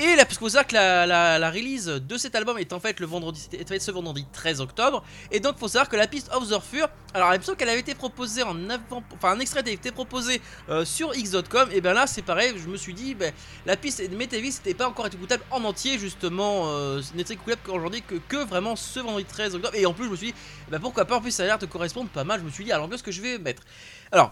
Et 0.00 0.14
là, 0.14 0.24
parce 0.24 0.38
faut 0.38 0.48
savoir 0.48 0.66
que 0.68 0.74
la, 0.74 1.06
la- 1.06 1.40
la 1.40 1.50
release 1.50 1.86
de 1.86 2.16
cet 2.16 2.36
album 2.36 2.56
est 2.56 2.72
en 2.72 2.78
fait 2.78 3.00
le 3.00 3.06
vendredi, 3.06 3.40
c'était 3.40 3.64
fait 3.64 3.80
ce 3.80 3.90
vendredi 3.90 4.24
13 4.32 4.60
octobre. 4.60 5.02
Et 5.32 5.40
donc, 5.40 5.58
faut 5.58 5.66
savoir 5.66 5.88
que 5.88 5.96
la 5.96 6.06
piste 6.06 6.30
Of 6.32 6.48
the 6.48 6.60
Fur, 6.62 6.88
alors 7.14 7.34
il 7.34 7.40
me 7.40 7.54
qu'elle 7.56 7.68
avait 7.68 7.80
été 7.80 7.96
proposée 7.96 8.44
en 8.44 8.70
avant, 8.70 9.02
enfin 9.12 9.32
un 9.32 9.40
extrait 9.40 9.58
avait 9.58 9.72
été 9.72 9.90
proposé 9.90 10.40
euh, 10.68 10.84
sur 10.84 11.12
X.com. 11.16 11.70
Et 11.72 11.80
ben 11.80 11.94
là, 11.94 12.06
c'est 12.06 12.22
pareil, 12.22 12.54
je 12.56 12.68
me 12.68 12.76
suis 12.76 12.94
dit, 12.94 13.16
ben, 13.16 13.32
la 13.66 13.76
piste 13.76 14.00
de 14.08 14.14
Metavis 14.16 14.58
n'était 14.58 14.74
pas 14.74 14.86
encore 14.88 15.06
écoutable 15.08 15.42
en 15.50 15.64
entier, 15.64 15.98
justement, 15.98 16.68
euh, 16.68 17.02
ce 17.02 17.14
n'était 17.14 17.34
écoutable 17.34 17.62
qu'aujourd'hui 17.64 18.02
que, 18.02 18.14
que 18.28 18.36
vraiment 18.44 18.76
ce 18.76 19.00
vendredi 19.00 19.24
13 19.24 19.56
octobre. 19.56 19.74
Et 19.74 19.84
en 19.84 19.92
plus, 19.94 20.04
je 20.04 20.10
me 20.10 20.16
suis 20.16 20.28
dit, 20.28 20.34
bah 20.70 20.78
pourquoi 20.80 21.06
pas, 21.06 21.16
en 21.16 21.20
plus 21.20 21.32
ça 21.32 21.42
a 21.42 21.46
l'air 21.46 21.58
de 21.58 21.66
correspondre 21.66 22.08
pas 22.10 22.22
mal, 22.22 22.38
je 22.38 22.44
me 22.44 22.50
suis 22.50 22.64
dit, 22.64 22.70
alors 22.70 22.88
qu'est-ce 22.88 23.02
que 23.02 23.10
je 23.10 23.20
vais 23.20 23.38
mettre? 23.38 23.64
Alors, 24.12 24.30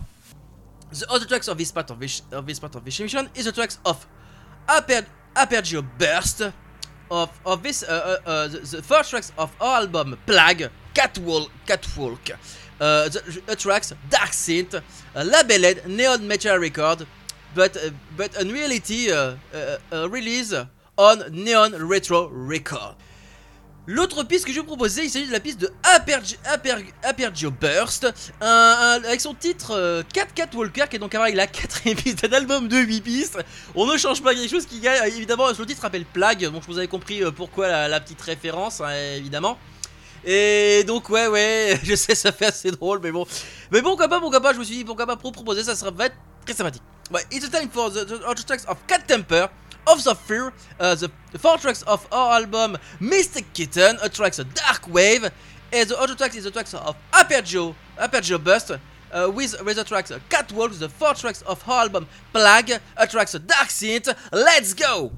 the 0.93 1.05
other 1.09 1.27
tracks 1.27 1.49
of 1.49 1.57
this 1.57 1.73
part 1.73 1.91
of 1.91 1.99
this, 1.99 2.23
of 2.31 2.47
this 2.47 2.61
part 2.61 2.77
of 2.77 2.85
this 2.85 3.01
is 3.01 3.45
the 3.45 3.53
tracks 3.53 3.81
of 3.85 4.07
Aper, 4.69 5.03
Apergeo 5.37 5.85
Burst, 5.99 6.43
of, 7.11 7.41
of 7.45 7.63
this, 7.63 7.83
uh, 7.83 8.19
uh, 8.27 8.29
uh, 8.29 8.49
the, 8.49 8.83
first 8.83 9.11
tracks 9.11 9.33
of 9.39 9.55
our 9.61 9.81
album 9.83 10.19
Plague, 10.27 10.71
Catwalk, 10.95 11.51
Catwalk, 11.67 12.31
uh, 12.81 13.09
the, 13.09 13.57
tracks 13.57 13.93
Dark 14.11 14.31
Synth, 14.31 14.75
uh, 14.75 15.23
labeled 15.23 15.87
Neon 15.87 16.27
Metal 16.27 16.57
Record, 16.59 17.07
but, 17.55 17.77
but 18.17 18.35
in 18.41 18.51
reality 18.51 19.11
uh, 19.11 19.37
release 20.09 20.55
on 20.99 21.23
Neon 21.33 21.87
Retro 21.87 22.29
Record. 22.29 22.97
L'autre 23.89 24.25
piste 24.25 24.45
que 24.45 24.51
je 24.51 24.57
vais 24.57 24.61
vous 24.63 24.67
proposer, 24.67 25.05
il 25.05 25.11
s'agit 25.11 25.29
de 25.29 25.33
la 25.33 25.39
piste 25.39 25.61
de 25.61 25.71
Aperg- 25.85 26.37
Aper- 26.45 26.93
Apergeo 27.05 27.53
Burst, 27.53 28.05
un- 28.41 28.47
un- 28.47 29.05
avec 29.05 29.21
son 29.21 29.33
titre 29.33 29.71
euh, 29.77 30.03
Cat 30.13 30.27
Cat 30.35 30.49
Walker, 30.55 30.85
qui 30.91 30.97
est 30.97 30.99
donc 30.99 31.15
avec 31.15 31.37
la 31.37 31.47
quatrième 31.47 31.97
piste 31.97 32.27
d'un 32.27 32.37
album 32.37 32.67
de 32.67 32.77
8 32.79 33.01
pistes. 33.01 33.39
On 33.77 33.87
ne 33.87 33.97
change 33.97 34.23
pas 34.23 34.35
quelque 34.35 34.51
chose 34.51 34.67
qui 34.67 34.81
gagne, 34.81 35.07
évidemment, 35.07 35.47
le 35.57 35.67
titre 35.67 35.81
s'appelle 35.81 36.05
Plague, 36.05 36.51
donc 36.51 36.65
vous 36.67 36.79
avez 36.79 36.89
compris 36.89 37.23
euh, 37.23 37.31
pourquoi 37.31 37.69
la, 37.69 37.87
la 37.89 38.01
petite 38.01 38.21
référence, 38.23 38.81
hein, 38.81 38.91
évidemment. 39.17 39.57
Et 40.25 40.83
donc 40.85 41.09
ouais 41.09 41.29
ouais, 41.29 41.79
je 41.85 41.95
sais 41.95 42.17
ça 42.17 42.33
fait 42.33 42.47
assez 42.47 42.73
drôle 42.73 42.99
mais 43.01 43.13
bon. 43.13 43.25
Mais 43.71 43.81
bon 43.83 43.91
pourquoi 43.91 44.09
pas, 44.09 44.19
pourquoi 44.19 44.41
pas, 44.41 44.53
je 44.53 44.59
me 44.59 44.65
suis 44.65 44.77
dit 44.79 44.85
pourquoi 44.85 45.07
pas 45.07 45.15
pour 45.15 45.31
proposer, 45.31 45.63
ça 45.63 45.77
sera, 45.77 45.93
va 45.93 46.07
être 46.07 46.17
très 46.45 46.55
sympathique. 46.55 46.83
Ouais, 47.13 47.23
it's 47.31 47.49
time 47.49 47.69
for 47.73 47.93
the, 47.93 48.05
the 48.05 48.45
tracks 48.47 48.63
of 48.69 48.79
Cat 48.89 48.99
Temper, 49.07 49.47
of 49.87 50.03
the 50.05 50.15
Fear, 50.15 50.53
uh, 50.81 50.95
the 50.95 51.11
four 51.39 51.59
tracks 51.59 51.83
of 51.83 52.07
our 52.13 52.41
album 52.41 52.77
Mystic 53.01 53.53
Kitten, 53.53 53.99
a 54.03 54.09
Dark 54.09 54.89
Wave, 54.89 55.31
and 55.73 55.89
the 55.89 56.01
other 56.01 56.15
tracks 56.15 56.37
is 56.37 56.45
the 56.45 56.51
tracks 56.51 56.75
of 56.75 56.97
Apergeo, 57.13 57.75
Apergeo 57.99 58.43
Bust, 58.43 58.71
uh, 58.71 59.31
with, 59.33 59.61
with 59.65 59.77
the 59.77 59.85
tracks 59.85 60.11
uh, 60.11 60.19
Catwalk, 60.29 60.73
the 60.73 60.89
four 60.89 61.15
tracks 61.15 61.43
of 61.43 61.69
our 61.69 61.83
album 61.83 62.07
Plague, 62.33 62.81
a 63.35 63.39
Dark 63.39 63.69
Synth. 63.69 64.15
Let's 64.33 64.75
go! 64.75 65.13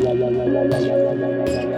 la 0.00 0.12
la 0.12 0.44
la 0.46 0.62
la 0.62 1.14
la 1.14 1.64
la 1.64 1.77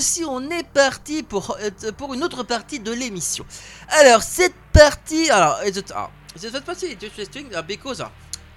fois-ci, 0.00 0.24
on 0.24 0.50
est 0.50 0.66
parti 0.66 1.22
pour, 1.22 1.56
euh, 1.60 1.92
pour 1.92 2.14
une 2.14 2.24
autre 2.24 2.42
partie 2.42 2.80
de 2.80 2.92
l'émission. 2.92 3.44
Alors, 3.88 4.22
cette 4.22 4.54
partie. 4.72 5.30
Alors, 5.30 5.56
a- 5.60 5.94
ah, 5.94 6.10
cette 6.36 6.64
partie 6.64 6.86
est 6.86 7.04
interesting 7.04 7.46
uh, 7.54 7.62
because 7.62 8.00
uh, 8.00 8.06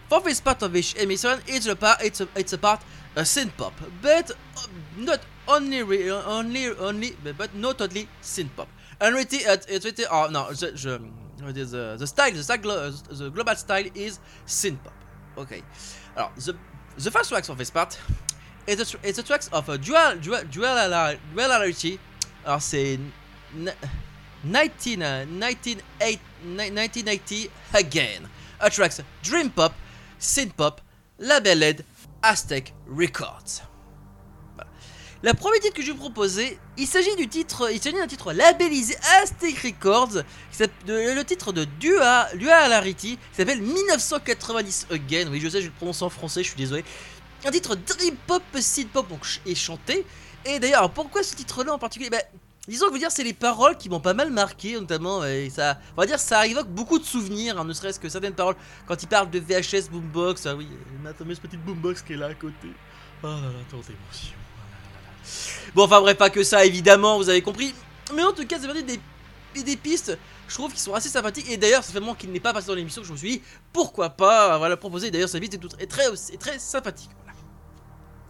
for 0.10 0.22
this 0.24 0.40
part 0.40 0.62
of 0.64 0.72
this 0.72 0.94
emission, 0.96 1.38
it's 1.48 1.68
a 1.68 1.76
part, 1.76 2.02
it's 2.02 2.22
a, 2.22 2.28
it's 2.38 2.54
a 2.54 2.58
part 2.58 2.82
uh, 3.18 3.22
synth 3.24 3.52
pop, 3.58 3.74
but 4.02 4.32
uh, 4.32 4.68
not 4.98 5.20
only, 5.48 5.84
re- 5.84 6.10
only, 6.12 6.70
only, 6.80 7.16
but- 7.38 7.54
not 7.56 7.82
only 7.82 8.08
synth 8.22 8.50
pop. 8.56 8.68
And 9.02 9.16
uh, 9.16 9.20
it's 9.20 9.86
really, 9.86 10.06
oh 10.10 10.28
no, 10.32 10.52
the, 10.54 10.72
the, 10.72 11.52
the, 11.66 11.96
the 12.00 12.08
style, 12.08 12.32
the, 12.32 12.44
style, 12.44 12.58
the 12.60 13.30
global 13.32 13.56
style 13.56 13.86
is 13.96 14.20
synth 14.48 14.82
pop. 14.84 14.94
Okay. 15.38 15.62
Alors, 16.16 16.32
the, 16.38 16.56
the 16.98 17.12
first 17.12 17.30
tracks 17.30 17.50
of 17.50 17.58
this 17.58 17.72
part 17.72 17.98
is 18.68 18.78
the, 18.78 18.86
tr- 18.86 18.98
is 19.04 19.14
the 19.14 19.24
tracks 19.24 19.50
of 19.52 19.70
uh, 19.70 19.78
dual, 19.78 20.16
dual. 20.18 20.78
Alors, 22.46 22.62
c'est 22.62 23.00
n- 23.56 23.74
19, 24.44 25.02
uh, 25.02 25.26
1980, 25.26 26.20
1980 26.46 27.50
again. 27.74 28.30
A 28.60 28.70
tracks 28.70 29.02
Dream 29.24 29.50
Pop, 29.50 29.74
Synth 30.20 30.54
Pop, 30.54 30.82
labeled 31.20 31.84
Aztec 32.22 32.74
Records. 32.88 33.64
La 35.22 35.34
première 35.34 35.62
titre 35.62 35.74
que 35.76 35.82
je 35.82 35.88
vais 35.88 35.94
vous 35.94 36.00
proposer, 36.00 36.60
il 36.78 36.86
s'agit 36.86 37.16
d'un 37.16 37.26
titre 38.08 38.34
labellisé 38.34 38.98
Aztec 39.22 39.58
Records, 39.60 40.22
le 40.86 41.22
titre 41.24 41.54
de 41.54 41.64
Dua, 41.80 42.28
Dualarity, 42.36 43.16
qui 43.18 43.20
s'appelle 43.38 43.62
1990 43.62 44.88
Again. 44.92 45.28
Oui, 45.32 45.40
je 45.40 45.48
sais, 45.48 45.62
je 45.62 45.68
le 45.68 45.72
prononce 45.72 46.02
en 46.02 46.10
français, 46.10 46.44
je 46.44 46.50
suis 46.50 46.58
désolé. 46.58 46.84
Un 47.46 47.52
titre 47.52 47.76
Dream 47.76 48.16
Pop, 48.28 48.44
Synth 48.60 48.90
Pop, 48.90 49.10
donc 49.10 49.26
et 49.46 49.56
chanté. 49.56 50.06
Et 50.46 50.60
d'ailleurs, 50.60 50.90
pourquoi 50.92 51.24
ce 51.24 51.36
titre-là 51.36 51.74
en 51.74 51.80
particulier? 51.80 52.10
Ben, 52.10 52.22
Disons 52.66 52.86
que 52.88 52.92
vous 52.92 52.98
dire 52.98 53.12
c'est 53.12 53.26
les 53.26 53.34
paroles 53.34 53.78
qui 53.78 53.90
m'ont 53.90 54.00
pas 54.00 54.14
mal 54.14 54.32
marqué 54.32 54.80
notamment 54.80 55.26
et 55.26 55.50
ça 55.50 55.78
on 55.98 56.00
va 56.00 56.06
dire 56.06 56.18
ça 56.18 56.48
évoque 56.48 56.70
beaucoup 56.70 56.98
de 56.98 57.04
souvenirs 57.04 57.60
hein, 57.60 57.66
ne 57.66 57.74
serait-ce 57.74 58.00
que 58.00 58.08
certaines 58.08 58.36
paroles. 58.36 58.56
Quand 58.88 59.04
il 59.04 59.08
parle 59.08 59.30
de 59.30 59.38
VHS 59.38 59.90
boombox 59.92 60.46
ah 60.46 60.56
oui 60.56 60.70
ma 61.02 61.14
fameuse 61.14 61.40
petite 61.40 61.62
boombox 61.62 62.02
qui 62.04 62.14
est 62.14 62.16
là 62.16 62.28
à 62.28 62.34
côté. 62.36 62.70
Oh 63.22 63.28
là 63.28 63.34
là 63.34 63.50
tant 63.70 63.80
d'émotions 63.80 64.38
Oh 65.26 65.72
bon 65.76 65.84
enfin 65.84 66.00
bref 66.00 66.18
pas 66.18 66.30
que 66.30 66.42
ça 66.42 66.64
évidemment 66.64 67.18
vous 67.18 67.28
avez 67.28 67.42
compris. 67.42 67.76
Mais 68.16 68.24
en 68.24 68.32
tout 68.32 68.48
cas 68.48 68.56
c'est 68.58 68.68
vraiment 68.68 68.88
des, 68.88 69.64
des 69.64 69.76
pistes 69.76 70.18
je 70.48 70.54
trouve 70.54 70.72
qui 70.72 70.80
sont 70.80 70.94
assez 70.94 71.10
sympathiques. 71.10 71.50
Et 71.50 71.58
d'ailleurs 71.58 71.84
ça 71.84 71.92
fait 71.92 72.00
vraiment 72.00 72.16
qu'il 72.16 72.32
n'est 72.32 72.40
pas 72.40 72.54
passé 72.54 72.68
dans 72.68 72.76
l'émission 72.76 73.02
que 73.02 73.08
je 73.10 73.12
me 73.12 73.18
suis 73.18 73.32
dit 73.32 73.42
pourquoi 73.74 74.10
pas 74.10 74.54
euh, 74.54 74.58
voilà 74.58 74.78
proposer 74.78 75.12
d'ailleurs 75.12 75.28
sa 75.28 75.42
piste 75.42 75.56
est, 75.56 75.84
est 75.84 75.88
très 75.88 76.06
est 76.06 76.40
très 76.40 76.60
sympathique 76.60 77.10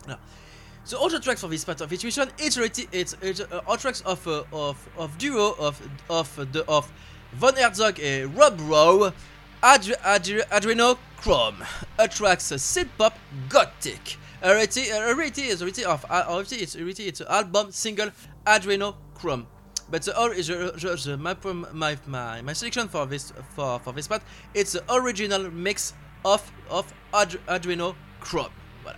Voilà. 0.06 0.18
So 0.86 0.98
all 0.98 1.10
the 1.10 1.20
tracks 1.20 1.40
for 1.40 1.48
this 1.48 1.64
part 1.64 1.80
of 1.80 1.90
situation, 1.90 2.30
it's 2.38 2.58
already 2.58 2.88
it's, 2.92 3.16
it's 3.22 3.40
uh, 3.40 3.62
all 3.66 3.78
tracks 3.78 4.02
of 4.02 4.28
uh, 4.28 4.44
of 4.52 4.78
of 4.98 5.18
duo 5.18 5.56
of 5.58 5.82
of 6.10 6.52
the 6.52 6.66
of 6.68 6.92
Von 7.34 7.56
Herzog 7.56 8.00
and 8.02 8.36
Rob 8.36 8.60
Rowe, 8.62 9.14
Adri 9.64 9.96
Adreno 10.52 10.98
Chrome, 11.18 11.64
a 11.98 12.08
tracks 12.08 12.52
uh, 12.52 12.56
synth 12.56 12.90
pop 12.98 13.18
gothic. 13.48 14.18
Already 14.44 14.92
already 14.92 15.44
is 15.44 15.62
already 15.62 15.86
of 15.86 16.04
already 16.04 16.58
it's 16.58 16.76
already 16.76 17.08
it's 17.08 17.22
album 17.22 17.72
single 17.72 18.10
Adreno 18.46 18.96
Chrome. 19.16 19.48
But 19.90 20.04
the, 20.04 20.12
the, 20.12 20.72
the, 20.80 21.12
the, 21.12 21.18
my, 21.18 21.36
my 21.72 21.98
my 22.06 22.42
my 22.42 22.54
selection 22.54 22.90
for 22.90 23.06
this 23.06 23.32
for 23.56 23.80
for 23.80 23.94
this 23.94 24.08
part, 24.08 24.22
it's 24.54 24.74
the 24.74 24.84
original 24.94 25.50
mix 25.50 25.94
of 26.26 26.52
of 26.70 26.94
Ad, 27.14 27.38
Adreno 27.48 27.96
Chrome. 28.20 28.52
Voilà. 28.84 28.98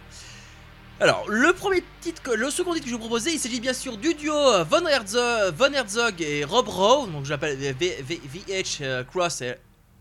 Alors, 1.02 1.26
le 1.28 1.52
premier 1.54 1.84
titre, 2.02 2.22
le 2.36 2.50
second 2.50 2.74
titre 2.74 2.86
que 2.86 2.90
je 2.90 2.96
vous 2.96 3.02
proposer, 3.02 3.32
il 3.34 3.40
s'agit 3.40 3.60
bien 3.60 3.74
sûr 3.74 3.98
du 3.98 4.14
duo 4.14 4.34
Von 4.70 4.86
Herzog, 4.88 5.54
Von 5.58 5.74
Herzog 5.74 6.22
et 6.22 6.46
Rob 6.46 6.70
Rowe, 6.70 7.08
donc 7.12 7.26
j'appelle 7.26 7.58
VH 7.58 8.82
euh, 8.82 9.04
Cross 9.04 9.44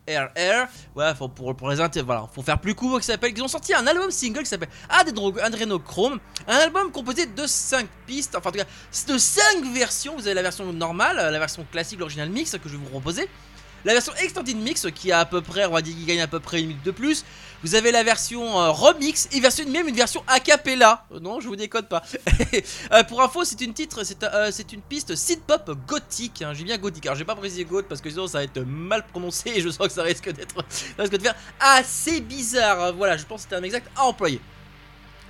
RR. 0.06 0.66
Voilà, 0.94 1.14
faut- 1.16 1.28
pour, 1.28 1.56
pour 1.56 1.68
les 1.70 1.80
inter, 1.80 2.02
voilà, 2.02 2.28
faut 2.32 2.42
faire 2.42 2.60
plus 2.60 2.76
court, 2.76 3.00
qui 3.00 3.06
s'appelle. 3.06 3.32
Ils 3.36 3.42
ont 3.42 3.48
sorti 3.48 3.74
un 3.74 3.84
album 3.88 4.10
single 4.12 4.40
qui 4.44 4.46
s'appelle 4.48 4.68
Adrenochrome, 4.88 6.20
un 6.46 6.56
album 6.56 6.92
composé 6.92 7.26
de 7.26 7.44
5 7.46 7.88
pistes, 8.06 8.36
enfin 8.36 8.50
en 8.50 8.52
tout 8.52 8.58
cas 8.58 8.64
de 9.12 9.18
5 9.18 9.42
versions. 9.74 10.14
Vous 10.14 10.26
avez 10.26 10.34
la 10.34 10.42
version 10.42 10.72
normale, 10.72 11.16
la 11.16 11.38
version 11.40 11.66
classique, 11.72 11.98
l'original 11.98 12.28
mix 12.30 12.52
que 12.52 12.58
je 12.68 12.74
vais 12.74 12.76
vous 12.76 12.90
proposer. 12.90 13.28
La 13.84 13.92
version 13.92 14.14
Extended 14.14 14.56
Mix 14.56 14.86
qui 14.94 15.12
a 15.12 15.20
à 15.20 15.24
peu 15.26 15.42
près, 15.42 15.66
on 15.66 15.72
va 15.72 15.82
dire 15.82 15.94
qu'il 15.94 16.06
gagne 16.06 16.22
à 16.22 16.26
peu 16.26 16.40
près 16.40 16.60
une 16.60 16.68
minute 16.68 16.82
de 16.84 16.90
plus. 16.90 17.24
Vous 17.62 17.74
avez 17.74 17.92
la 17.92 18.02
version 18.02 18.60
euh, 18.60 18.70
remix 18.70 19.28
et 19.32 19.40
version, 19.40 19.68
même 19.68 19.88
une 19.88 19.94
version 19.94 20.22
a 20.26 20.40
cappella. 20.40 21.04
Euh, 21.12 21.20
non, 21.20 21.40
je 21.40 21.48
vous 21.48 21.56
décode 21.56 21.88
pas. 21.88 22.02
Euh, 22.92 23.02
pour 23.04 23.20
info, 23.22 23.44
c'est 23.44 23.60
une 23.62 23.74
titre, 23.74 24.04
c'est 24.04 24.22
euh, 24.22 24.50
une 24.72 24.80
piste 24.80 25.14
synth 25.16 25.42
pop 25.42 25.76
gothique. 25.86 26.42
Hein, 26.42 26.52
J'ai 26.54 26.64
bien 26.64 26.78
gothique. 26.78 27.04
Alors 27.06 27.16
j'ai 27.16 27.24
pas 27.24 27.34
précisé 27.34 27.64
goth 27.64 27.86
parce 27.88 28.00
que 28.00 28.10
sinon 28.10 28.26
ça 28.26 28.38
va 28.38 28.44
être 28.44 28.60
mal 28.60 29.04
prononcé 29.06 29.50
et 29.56 29.60
je 29.60 29.68
sens 29.70 29.88
que 29.88 29.92
ça 29.92 30.02
risque 30.02 30.30
d'être, 30.30 30.54
assez 31.58 32.20
bizarre. 32.20 32.92
Voilà, 32.94 33.16
je 33.16 33.24
pense 33.24 33.38
que 33.38 33.42
c'était 33.44 33.56
un 33.56 33.62
exact 33.62 33.88
à 33.96 34.04
employer. 34.04 34.40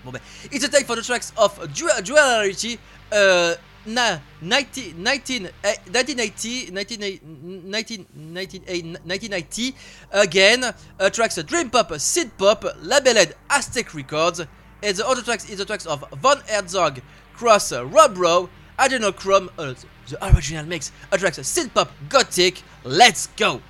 Bon 0.04 0.10
ben, 0.10 0.20
it's 0.52 0.64
a 0.64 0.68
take 0.68 0.84
for 0.84 0.96
the 0.96 1.02
tracks 1.02 1.32
of 1.36 1.58
Dual- 1.72 2.02
Duality. 2.02 2.78
Uh, 3.12 3.54
na, 3.86 4.18
90, 4.40 4.94
19, 4.96 5.46
eh, 5.62 5.76
1980, 5.90 6.70
19, 6.70 7.20
19, 7.64 8.06
19, 8.14 8.98
1990, 9.04 9.74
again, 10.12 10.64
uh, 10.64 11.10
tracks 11.10 11.42
Dream 11.42 11.70
Pop, 11.70 11.90
Synth 11.90 12.30
Pop, 12.38 12.64
labeled 12.82 13.34
Aztec 13.50 13.94
Records, 13.94 14.40
and 14.82 14.96
the 14.96 15.06
other 15.06 15.22
tracks 15.22 15.48
is 15.48 15.58
the 15.58 15.64
tracks 15.64 15.86
of 15.86 16.04
Von 16.20 16.40
Herzog, 16.48 17.00
Cross, 17.34 17.72
uh, 17.72 17.86
Rob 17.86 18.16
Rowe, 18.16 18.48
Adrenochrome, 18.78 19.48
uh, 19.58 19.74
the 20.08 20.34
original 20.34 20.64
mix, 20.64 20.92
uh, 21.12 21.16
tracks 21.16 21.38
Synth 21.38 21.72
Pop, 21.74 21.90
Gothic, 22.08 22.62
let's 22.84 23.28
go! 23.28 23.60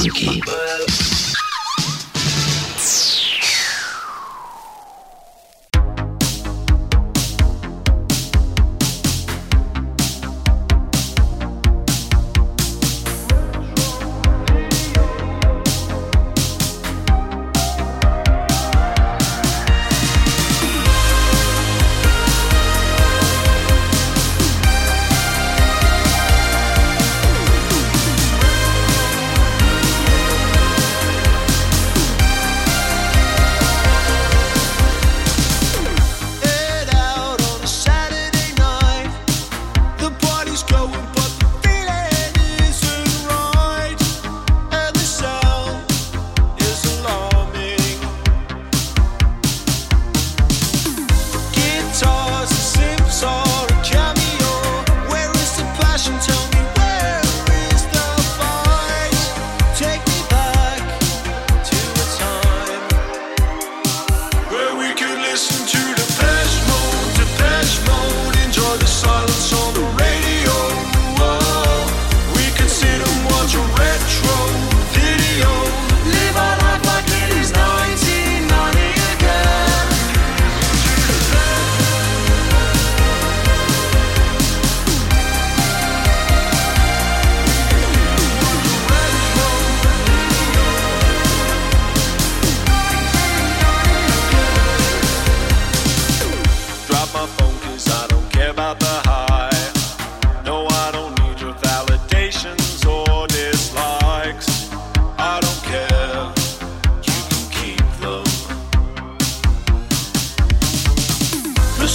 Thank 0.00 0.67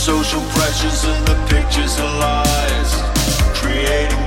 social 0.04 0.42
pressures 0.50 1.06
and 1.06 1.28
the 1.28 1.36
pictures 1.48 1.98
of 1.98 2.10
lies. 2.20 2.92
Creating 3.56 4.23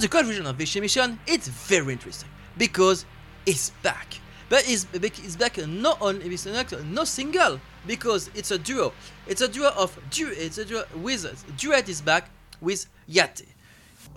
the 0.00 0.08
conclusion 0.08 0.46
of 0.46 0.56
this 0.58 0.74
Mission, 0.76 1.18
it's 1.26 1.48
very 1.48 1.92
interesting 1.92 2.28
because 2.56 3.04
it's 3.46 3.70
back. 3.82 4.18
But 4.48 4.64
it's, 4.68 4.86
it's 4.92 5.36
back 5.36 5.58
not 5.58 6.00
on 6.02 6.20
it's 6.22 6.44
not 6.44 6.84
no 6.84 7.04
single 7.04 7.60
because 7.86 8.30
it's 8.34 8.50
a 8.50 8.58
duo. 8.58 8.92
It's 9.28 9.40
a 9.42 9.48
duo 9.48 9.68
of 9.76 9.96
du. 10.10 10.28
It's 10.28 10.58
a 10.58 10.64
duo 10.64 10.84
with 10.96 11.22
duet 11.56 11.88
is 11.88 12.00
back 12.00 12.30
with 12.60 12.86
Yate 13.06 13.46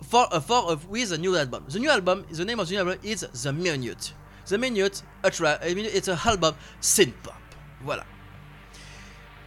for 0.02 0.26
uh, 0.32 0.40
for 0.40 0.72
uh, 0.72 0.76
with 0.88 1.12
a 1.12 1.18
new 1.18 1.36
album. 1.36 1.64
The 1.68 1.78
new 1.78 1.90
album, 1.90 2.24
the 2.30 2.44
name 2.44 2.60
of 2.60 2.68
the 2.68 2.74
new 2.74 2.80
album 2.80 2.98
is 3.02 3.20
The 3.20 3.52
Minute. 3.52 4.12
The 4.46 4.58
Minute, 4.58 5.02
a 5.22 5.30
tra- 5.30 5.58
it's 5.62 6.08
a 6.08 6.20
album 6.24 6.54
synth 6.80 7.14
pop. 7.22 7.40
Voilà. 7.84 8.04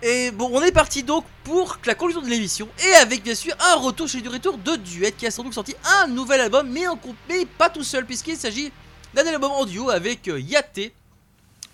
Et 0.04 0.30
bon, 0.30 0.50
on 0.54 0.62
est 0.62 0.72
parti 0.72 1.02
donc 1.02 1.26
pour 1.44 1.80
la 1.86 1.96
conclusion 1.96 2.22
de 2.22 2.28
l'émission. 2.28 2.70
Et 2.88 2.94
avec 2.96 3.24
bien 3.24 3.34
sûr 3.34 3.56
un 3.60 3.76
retour 3.76 4.08
chez 4.08 4.22
du 4.22 4.30
retour 4.30 4.58
de 4.58 4.76
Duet 4.76 5.12
qui 5.12 5.26
a 5.26 5.32
sans 5.32 5.44
doute 5.44 5.54
sorti 5.54 5.76
un 6.02 6.08
nouvel 6.08 6.42
album, 6.42 6.70
mais, 6.70 6.88
en, 6.88 7.00
mais 7.28 7.46
pas 7.46 7.70
tout 7.70 7.84
seul 7.84 8.06
puisqu'il 8.06 8.38
s'agit 8.38 8.72
d'un 9.14 9.26
album 9.26 9.52
en 9.52 9.66
duo 9.66 9.90
avec 9.90 10.28
euh, 10.28 10.40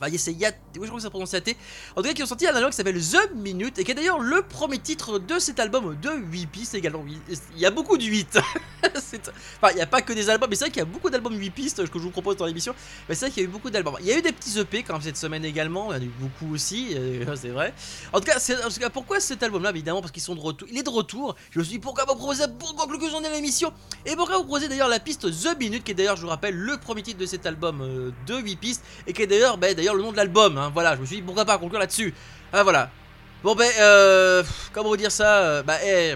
Enfin, 0.03 0.17
c'est 0.17 0.33
Yate, 0.33 0.57
oui, 0.75 0.81
je 0.83 0.87
crois 0.87 0.97
que 0.97 1.03
ça 1.03 1.09
prononce 1.09 1.31
Yate. 1.33 1.49
En 1.95 2.01
tout 2.01 2.07
cas, 2.07 2.13
qui 2.13 2.23
ont 2.23 2.27
sorti 2.27 2.47
un 2.47 2.53
album 2.55 2.69
qui 2.71 2.77
s'appelle 2.77 2.99
The 3.01 3.33
Minute 3.35 3.79
et 3.79 3.83
qui 3.83 3.91
est 3.91 3.95
d'ailleurs 3.95 4.19
le 4.19 4.41
premier 4.41 4.79
titre 4.79 5.19
de 5.19 5.39
cet 5.39 5.59
album 5.59 5.95
de 6.01 6.09
8 6.31 6.47
pistes 6.47 6.75
également. 6.75 7.05
Il 7.55 7.59
y 7.59 7.65
a 7.65 7.71
beaucoup 7.71 7.97
de 7.97 8.03
8. 8.03 8.39
C'est- 9.01 9.29
enfin, 9.61 9.71
il 9.71 9.75
n'y 9.75 9.81
a 9.81 9.87
pas 9.87 10.01
que 10.01 10.13
des 10.13 10.29
albums, 10.29 10.49
mais 10.49 10.55
c'est 10.55 10.65
vrai 10.65 10.71
qu'il 10.71 10.79
y 10.79 10.81
a 10.81 10.85
beaucoup 10.85 11.09
d'albums 11.09 11.37
8 11.37 11.49
pistes 11.51 11.89
que 11.89 11.99
je 11.99 12.03
vous 12.03 12.11
propose 12.11 12.35
dans 12.37 12.45
l'émission. 12.45 12.75
Mais 13.07 13.15
c'est 13.15 13.25
vrai 13.25 13.31
qu'il 13.33 13.43
y 13.43 13.45
a 13.45 13.49
eu 13.49 13.51
beaucoup 13.51 13.69
d'albums. 13.69 13.95
Il 14.01 14.07
y 14.07 14.11
a 14.11 14.17
eu 14.17 14.21
des 14.21 14.31
petits 14.33 14.59
EP 14.59 14.83
quand 14.83 14.93
même 14.93 15.01
cette 15.01 15.17
semaine 15.17 15.45
également, 15.45 15.93
il 15.93 15.95
y 15.95 15.99
en 15.99 16.01
a 16.01 16.05
eu 16.05 16.11
beaucoup 16.19 16.53
aussi, 16.53 16.89
euh, 16.95 17.35
c'est 17.41 17.49
vrai. 17.49 17.73
En 18.11 18.19
tout 18.19 18.25
cas, 18.25 18.37
en 18.37 18.69
tout 18.69 18.79
cas, 18.79 18.89
pourquoi 18.89 19.19
cet 19.19 19.41
album-là 19.43 19.69
Évidemment, 19.69 20.01
parce 20.01 20.11
qu'ils 20.11 20.21
sont 20.23 20.35
de 20.35 20.39
retour. 20.41 20.67
Il 20.71 20.77
est 20.77 20.83
de 20.83 20.89
retour. 20.89 21.35
Je 21.51 21.59
me 21.59 21.63
suis 21.63 21.73
dit, 21.73 21.79
pourquoi 21.79 22.05
pas 22.05 22.15
proposer 22.15 22.43
pour 22.59 22.75
conclusion 22.75 23.21
de 23.21 23.27
l'émission? 23.27 23.71
Et 24.05 24.15
pourquoi 24.15 24.37
vous 24.37 24.43
proposer 24.43 24.67
d'ailleurs 24.67 24.89
la 24.89 24.99
piste 24.99 25.29
The 25.31 25.57
Minute, 25.59 25.83
qui 25.83 25.91
est 25.91 25.95
d'ailleurs, 25.95 26.17
je 26.17 26.21
vous 26.23 26.27
rappelle, 26.27 26.55
le 26.55 26.77
premier 26.77 27.01
titre 27.01 27.17
de 27.19 27.25
cet 27.25 27.45
album 27.45 27.81
euh, 27.81 28.11
de 28.27 28.37
8 28.37 28.55
pistes, 28.57 28.83
et 29.07 29.13
qui 29.13 29.21
est 29.21 29.27
d'ailleurs 29.27 29.57
bah, 29.57 29.73
d'ailleurs 29.73 29.92
le 29.95 30.03
nom 30.03 30.11
de 30.11 30.17
l'album. 30.17 30.57
hein. 30.57 30.71
Voilà, 30.73 30.95
je 30.95 31.01
me 31.01 31.05
suis 31.05 31.17
dit, 31.17 31.21
pourquoi 31.21 31.45
pas 31.45 31.57
conclure 31.57 31.79
là-dessus 31.79 32.13
Ah 32.51 32.63
voilà. 32.63 32.89
Bon, 33.43 33.55
ben, 33.55 33.69
euh, 33.79 34.43
comment 34.71 34.95
dire 34.95 35.11
ça 35.11 35.39
euh, 35.39 35.63
Bah, 35.63 35.77
eh, 35.83 36.15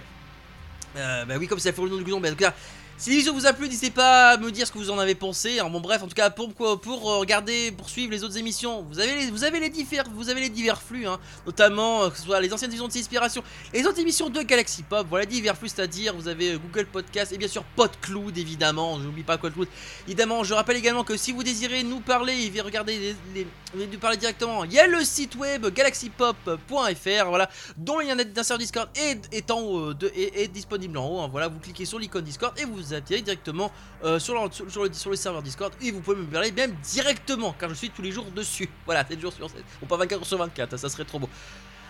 euh, 0.95 1.25
bah 1.25 1.35
oui, 1.39 1.47
comme 1.47 1.59
ça 1.59 1.71
fait 1.71 1.81
le 1.81 1.89
nom 1.89 1.97
du 2.19 2.35
cas, 2.35 2.53
si 2.97 3.11
l'émission 3.11 3.33
vous 3.33 3.45
a 3.45 3.53
plu, 3.53 3.67
n'hésitez 3.67 3.91
pas 3.91 4.31
à 4.31 4.37
me 4.37 4.51
dire 4.51 4.65
ce 4.65 4.71
que 4.71 4.77
vous 4.79 4.89
en 4.89 4.97
avez 4.97 5.13
pensé. 5.15 5.59
Alors, 5.59 5.69
bon, 5.69 5.79
bref, 5.79 6.01
en 6.01 6.07
tout 6.07 6.15
cas, 6.15 6.29
pour, 6.31 6.53
quoi- 6.55 6.81
pour 6.81 7.09
euh, 7.11 7.17
regarder, 7.19 7.71
poursuivre 7.71 8.11
les 8.11 8.23
autres 8.23 8.37
émissions, 8.37 8.81
vous 8.89 8.99
avez 8.99 9.15
les, 9.15 9.31
vous 9.31 9.43
avez 9.43 9.59
les, 9.59 9.69
divers, 9.69 10.03
vous 10.13 10.29
avez 10.29 10.41
les 10.41 10.49
divers 10.49 10.81
flux, 10.81 11.05
hein, 11.07 11.19
notamment 11.45 12.03
euh, 12.03 12.09
que 12.09 12.17
ce 12.17 12.23
soit 12.23 12.41
les 12.41 12.51
anciennes 12.53 12.71
émissions 12.71 12.87
de 12.87 12.97
Inspiration, 12.97 13.43
les 13.73 13.85
autres 13.85 13.99
émissions 13.99 14.29
de 14.31 14.41
Galaxy 14.41 14.81
Pop. 14.83 15.05
Voilà, 15.09 15.25
divers 15.27 15.55
flux, 15.55 15.69
c'est-à-dire 15.69 16.15
vous 16.15 16.27
avez 16.27 16.53
euh, 16.53 16.57
Google 16.57 16.87
Podcast 16.87 17.31
et 17.31 17.37
bien 17.37 17.47
sûr 17.47 17.63
PodCloud, 17.75 18.35
évidemment. 18.37 18.99
J'oublie 19.01 19.23
pas 19.23 19.37
PodCloud. 19.37 19.67
Évidemment, 20.07 20.43
je 20.43 20.53
rappelle 20.55 20.77
également 20.77 21.03
que 21.03 21.15
si 21.17 21.31
vous 21.31 21.43
désirez 21.43 21.83
nous 21.83 21.99
parler 21.99 22.51
et 22.55 22.61
regarder 22.61 23.15
les, 23.35 23.45
nous 23.75 23.99
parler 23.99 24.17
directement, 24.17 24.63
il 24.63 24.73
y 24.73 24.79
a 24.79 24.87
le 24.87 25.03
site 25.03 25.35
web 25.35 25.67
galaxypop.fr, 25.67 27.25
voilà, 27.29 27.49
dont 27.77 27.99
le 27.99 28.05
lien 28.05 28.15
d'un 28.15 28.43
serveur 28.43 28.57
Discord 28.59 28.89
est, 28.95 29.21
est 29.31 29.51
en 29.51 29.59
haut, 29.61 29.93
de- 29.93 30.11
est, 30.15 30.41
est 30.43 30.47
disponible 30.47 30.97
en 30.97 31.07
haut. 31.07 31.19
hein, 31.21 31.27
voilà, 31.31 31.47
vous 31.47 31.59
cliquez 31.59 31.85
sur 31.85 31.99
l'icône 31.99 32.23
Discord 32.23 32.53
et 32.59 32.65
vous 32.65 32.86
atterrez 32.93 33.21
directement 33.21 33.71
euh, 34.03 34.19
sur, 34.19 34.33
le, 34.33 34.51
sur, 34.51 34.83
le, 34.83 34.93
sur 34.93 35.09
le 35.09 35.15
serveur 35.15 35.41
Discord 35.41 35.73
et 35.81 35.91
vous 35.91 36.01
pouvez 36.01 36.17
me 36.17 36.25
parler 36.25 36.51
même 36.51 36.75
directement 36.83 37.55
car 37.57 37.69
je 37.69 37.75
suis 37.75 37.89
tous 37.89 38.01
les 38.01 38.11
jours 38.11 38.25
dessus. 38.31 38.69
Voilà, 38.85 39.05
7 39.05 39.19
jours 39.19 39.33
sur 39.33 39.49
7, 39.49 39.63
ou 39.81 39.85
pas 39.85 39.97
24 39.97 40.25
sur 40.25 40.37
24, 40.37 40.77
ça 40.77 40.89
serait 40.89 41.05
trop 41.05 41.19
beau. 41.19 41.29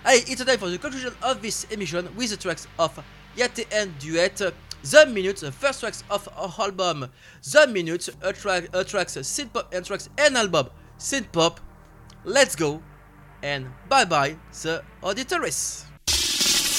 Allez, 0.04 0.24
it's 0.28 0.44
time 0.44 0.58
for 0.58 0.70
the 0.70 0.78
conclusion 0.80 1.12
of 1.22 1.42
this 1.42 1.68
emission 1.72 2.06
with 2.18 2.30
the 2.30 2.38
tracks 2.38 2.68
of 2.78 2.92
Yate 3.36 3.68
and 3.74 3.88
Duet. 4.00 4.54
The 4.84 5.06
Minute, 5.08 5.42
the 5.42 5.52
first 5.52 5.82
tracks 5.82 6.04
of 6.10 6.30
our 6.38 6.54
album. 6.60 7.10
The 7.44 7.68
Minute, 7.68 8.10
a 8.22 8.32
track, 8.32 8.70
a 8.74 8.84
tracks 8.84 9.18
synth 9.18 9.52
pop 9.52 9.74
and 9.74 9.84
tracks 9.86 10.08
and 10.18 10.38
album 10.38 10.68
synth 10.98 11.32
pop. 11.32 11.60
Let's 12.24 12.56
go 12.56 12.82
and 13.44 13.68
bye 13.90 14.06
bye, 14.06 14.38
the 14.62 14.84
auditores. 15.02 15.84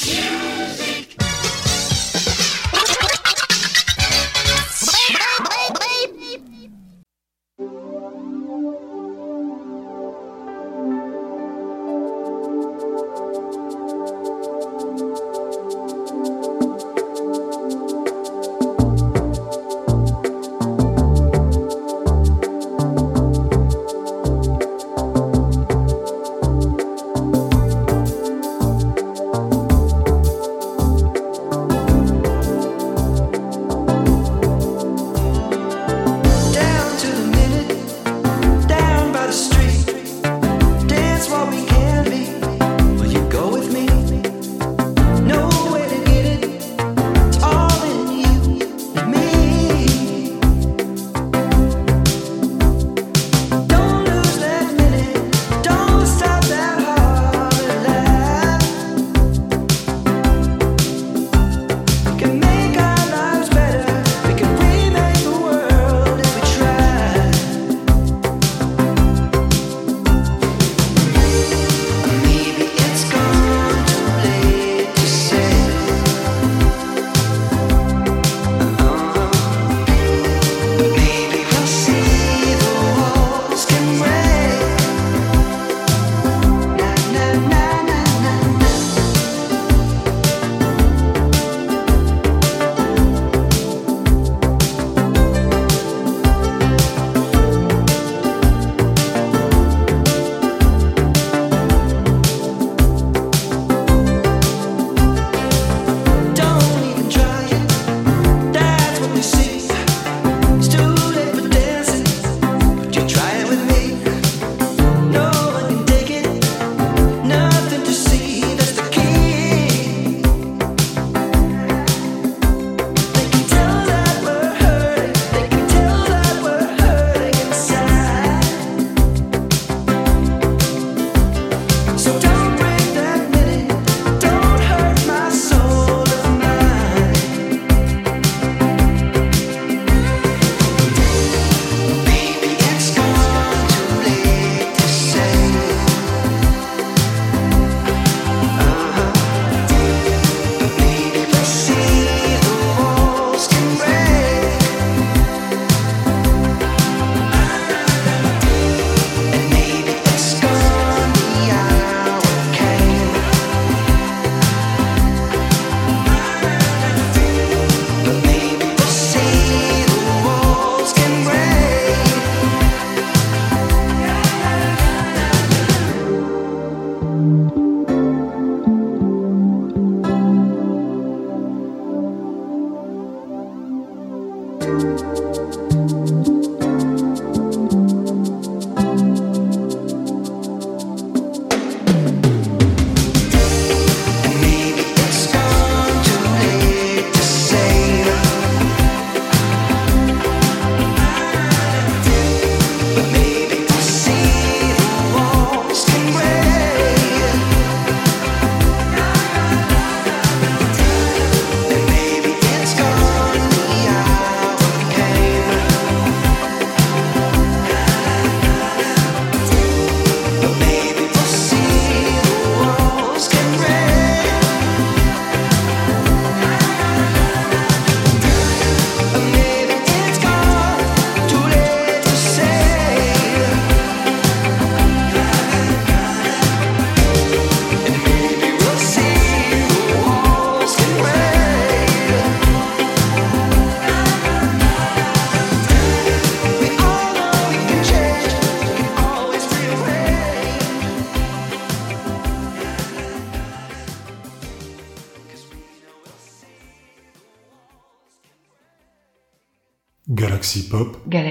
Thank 0.08 1.28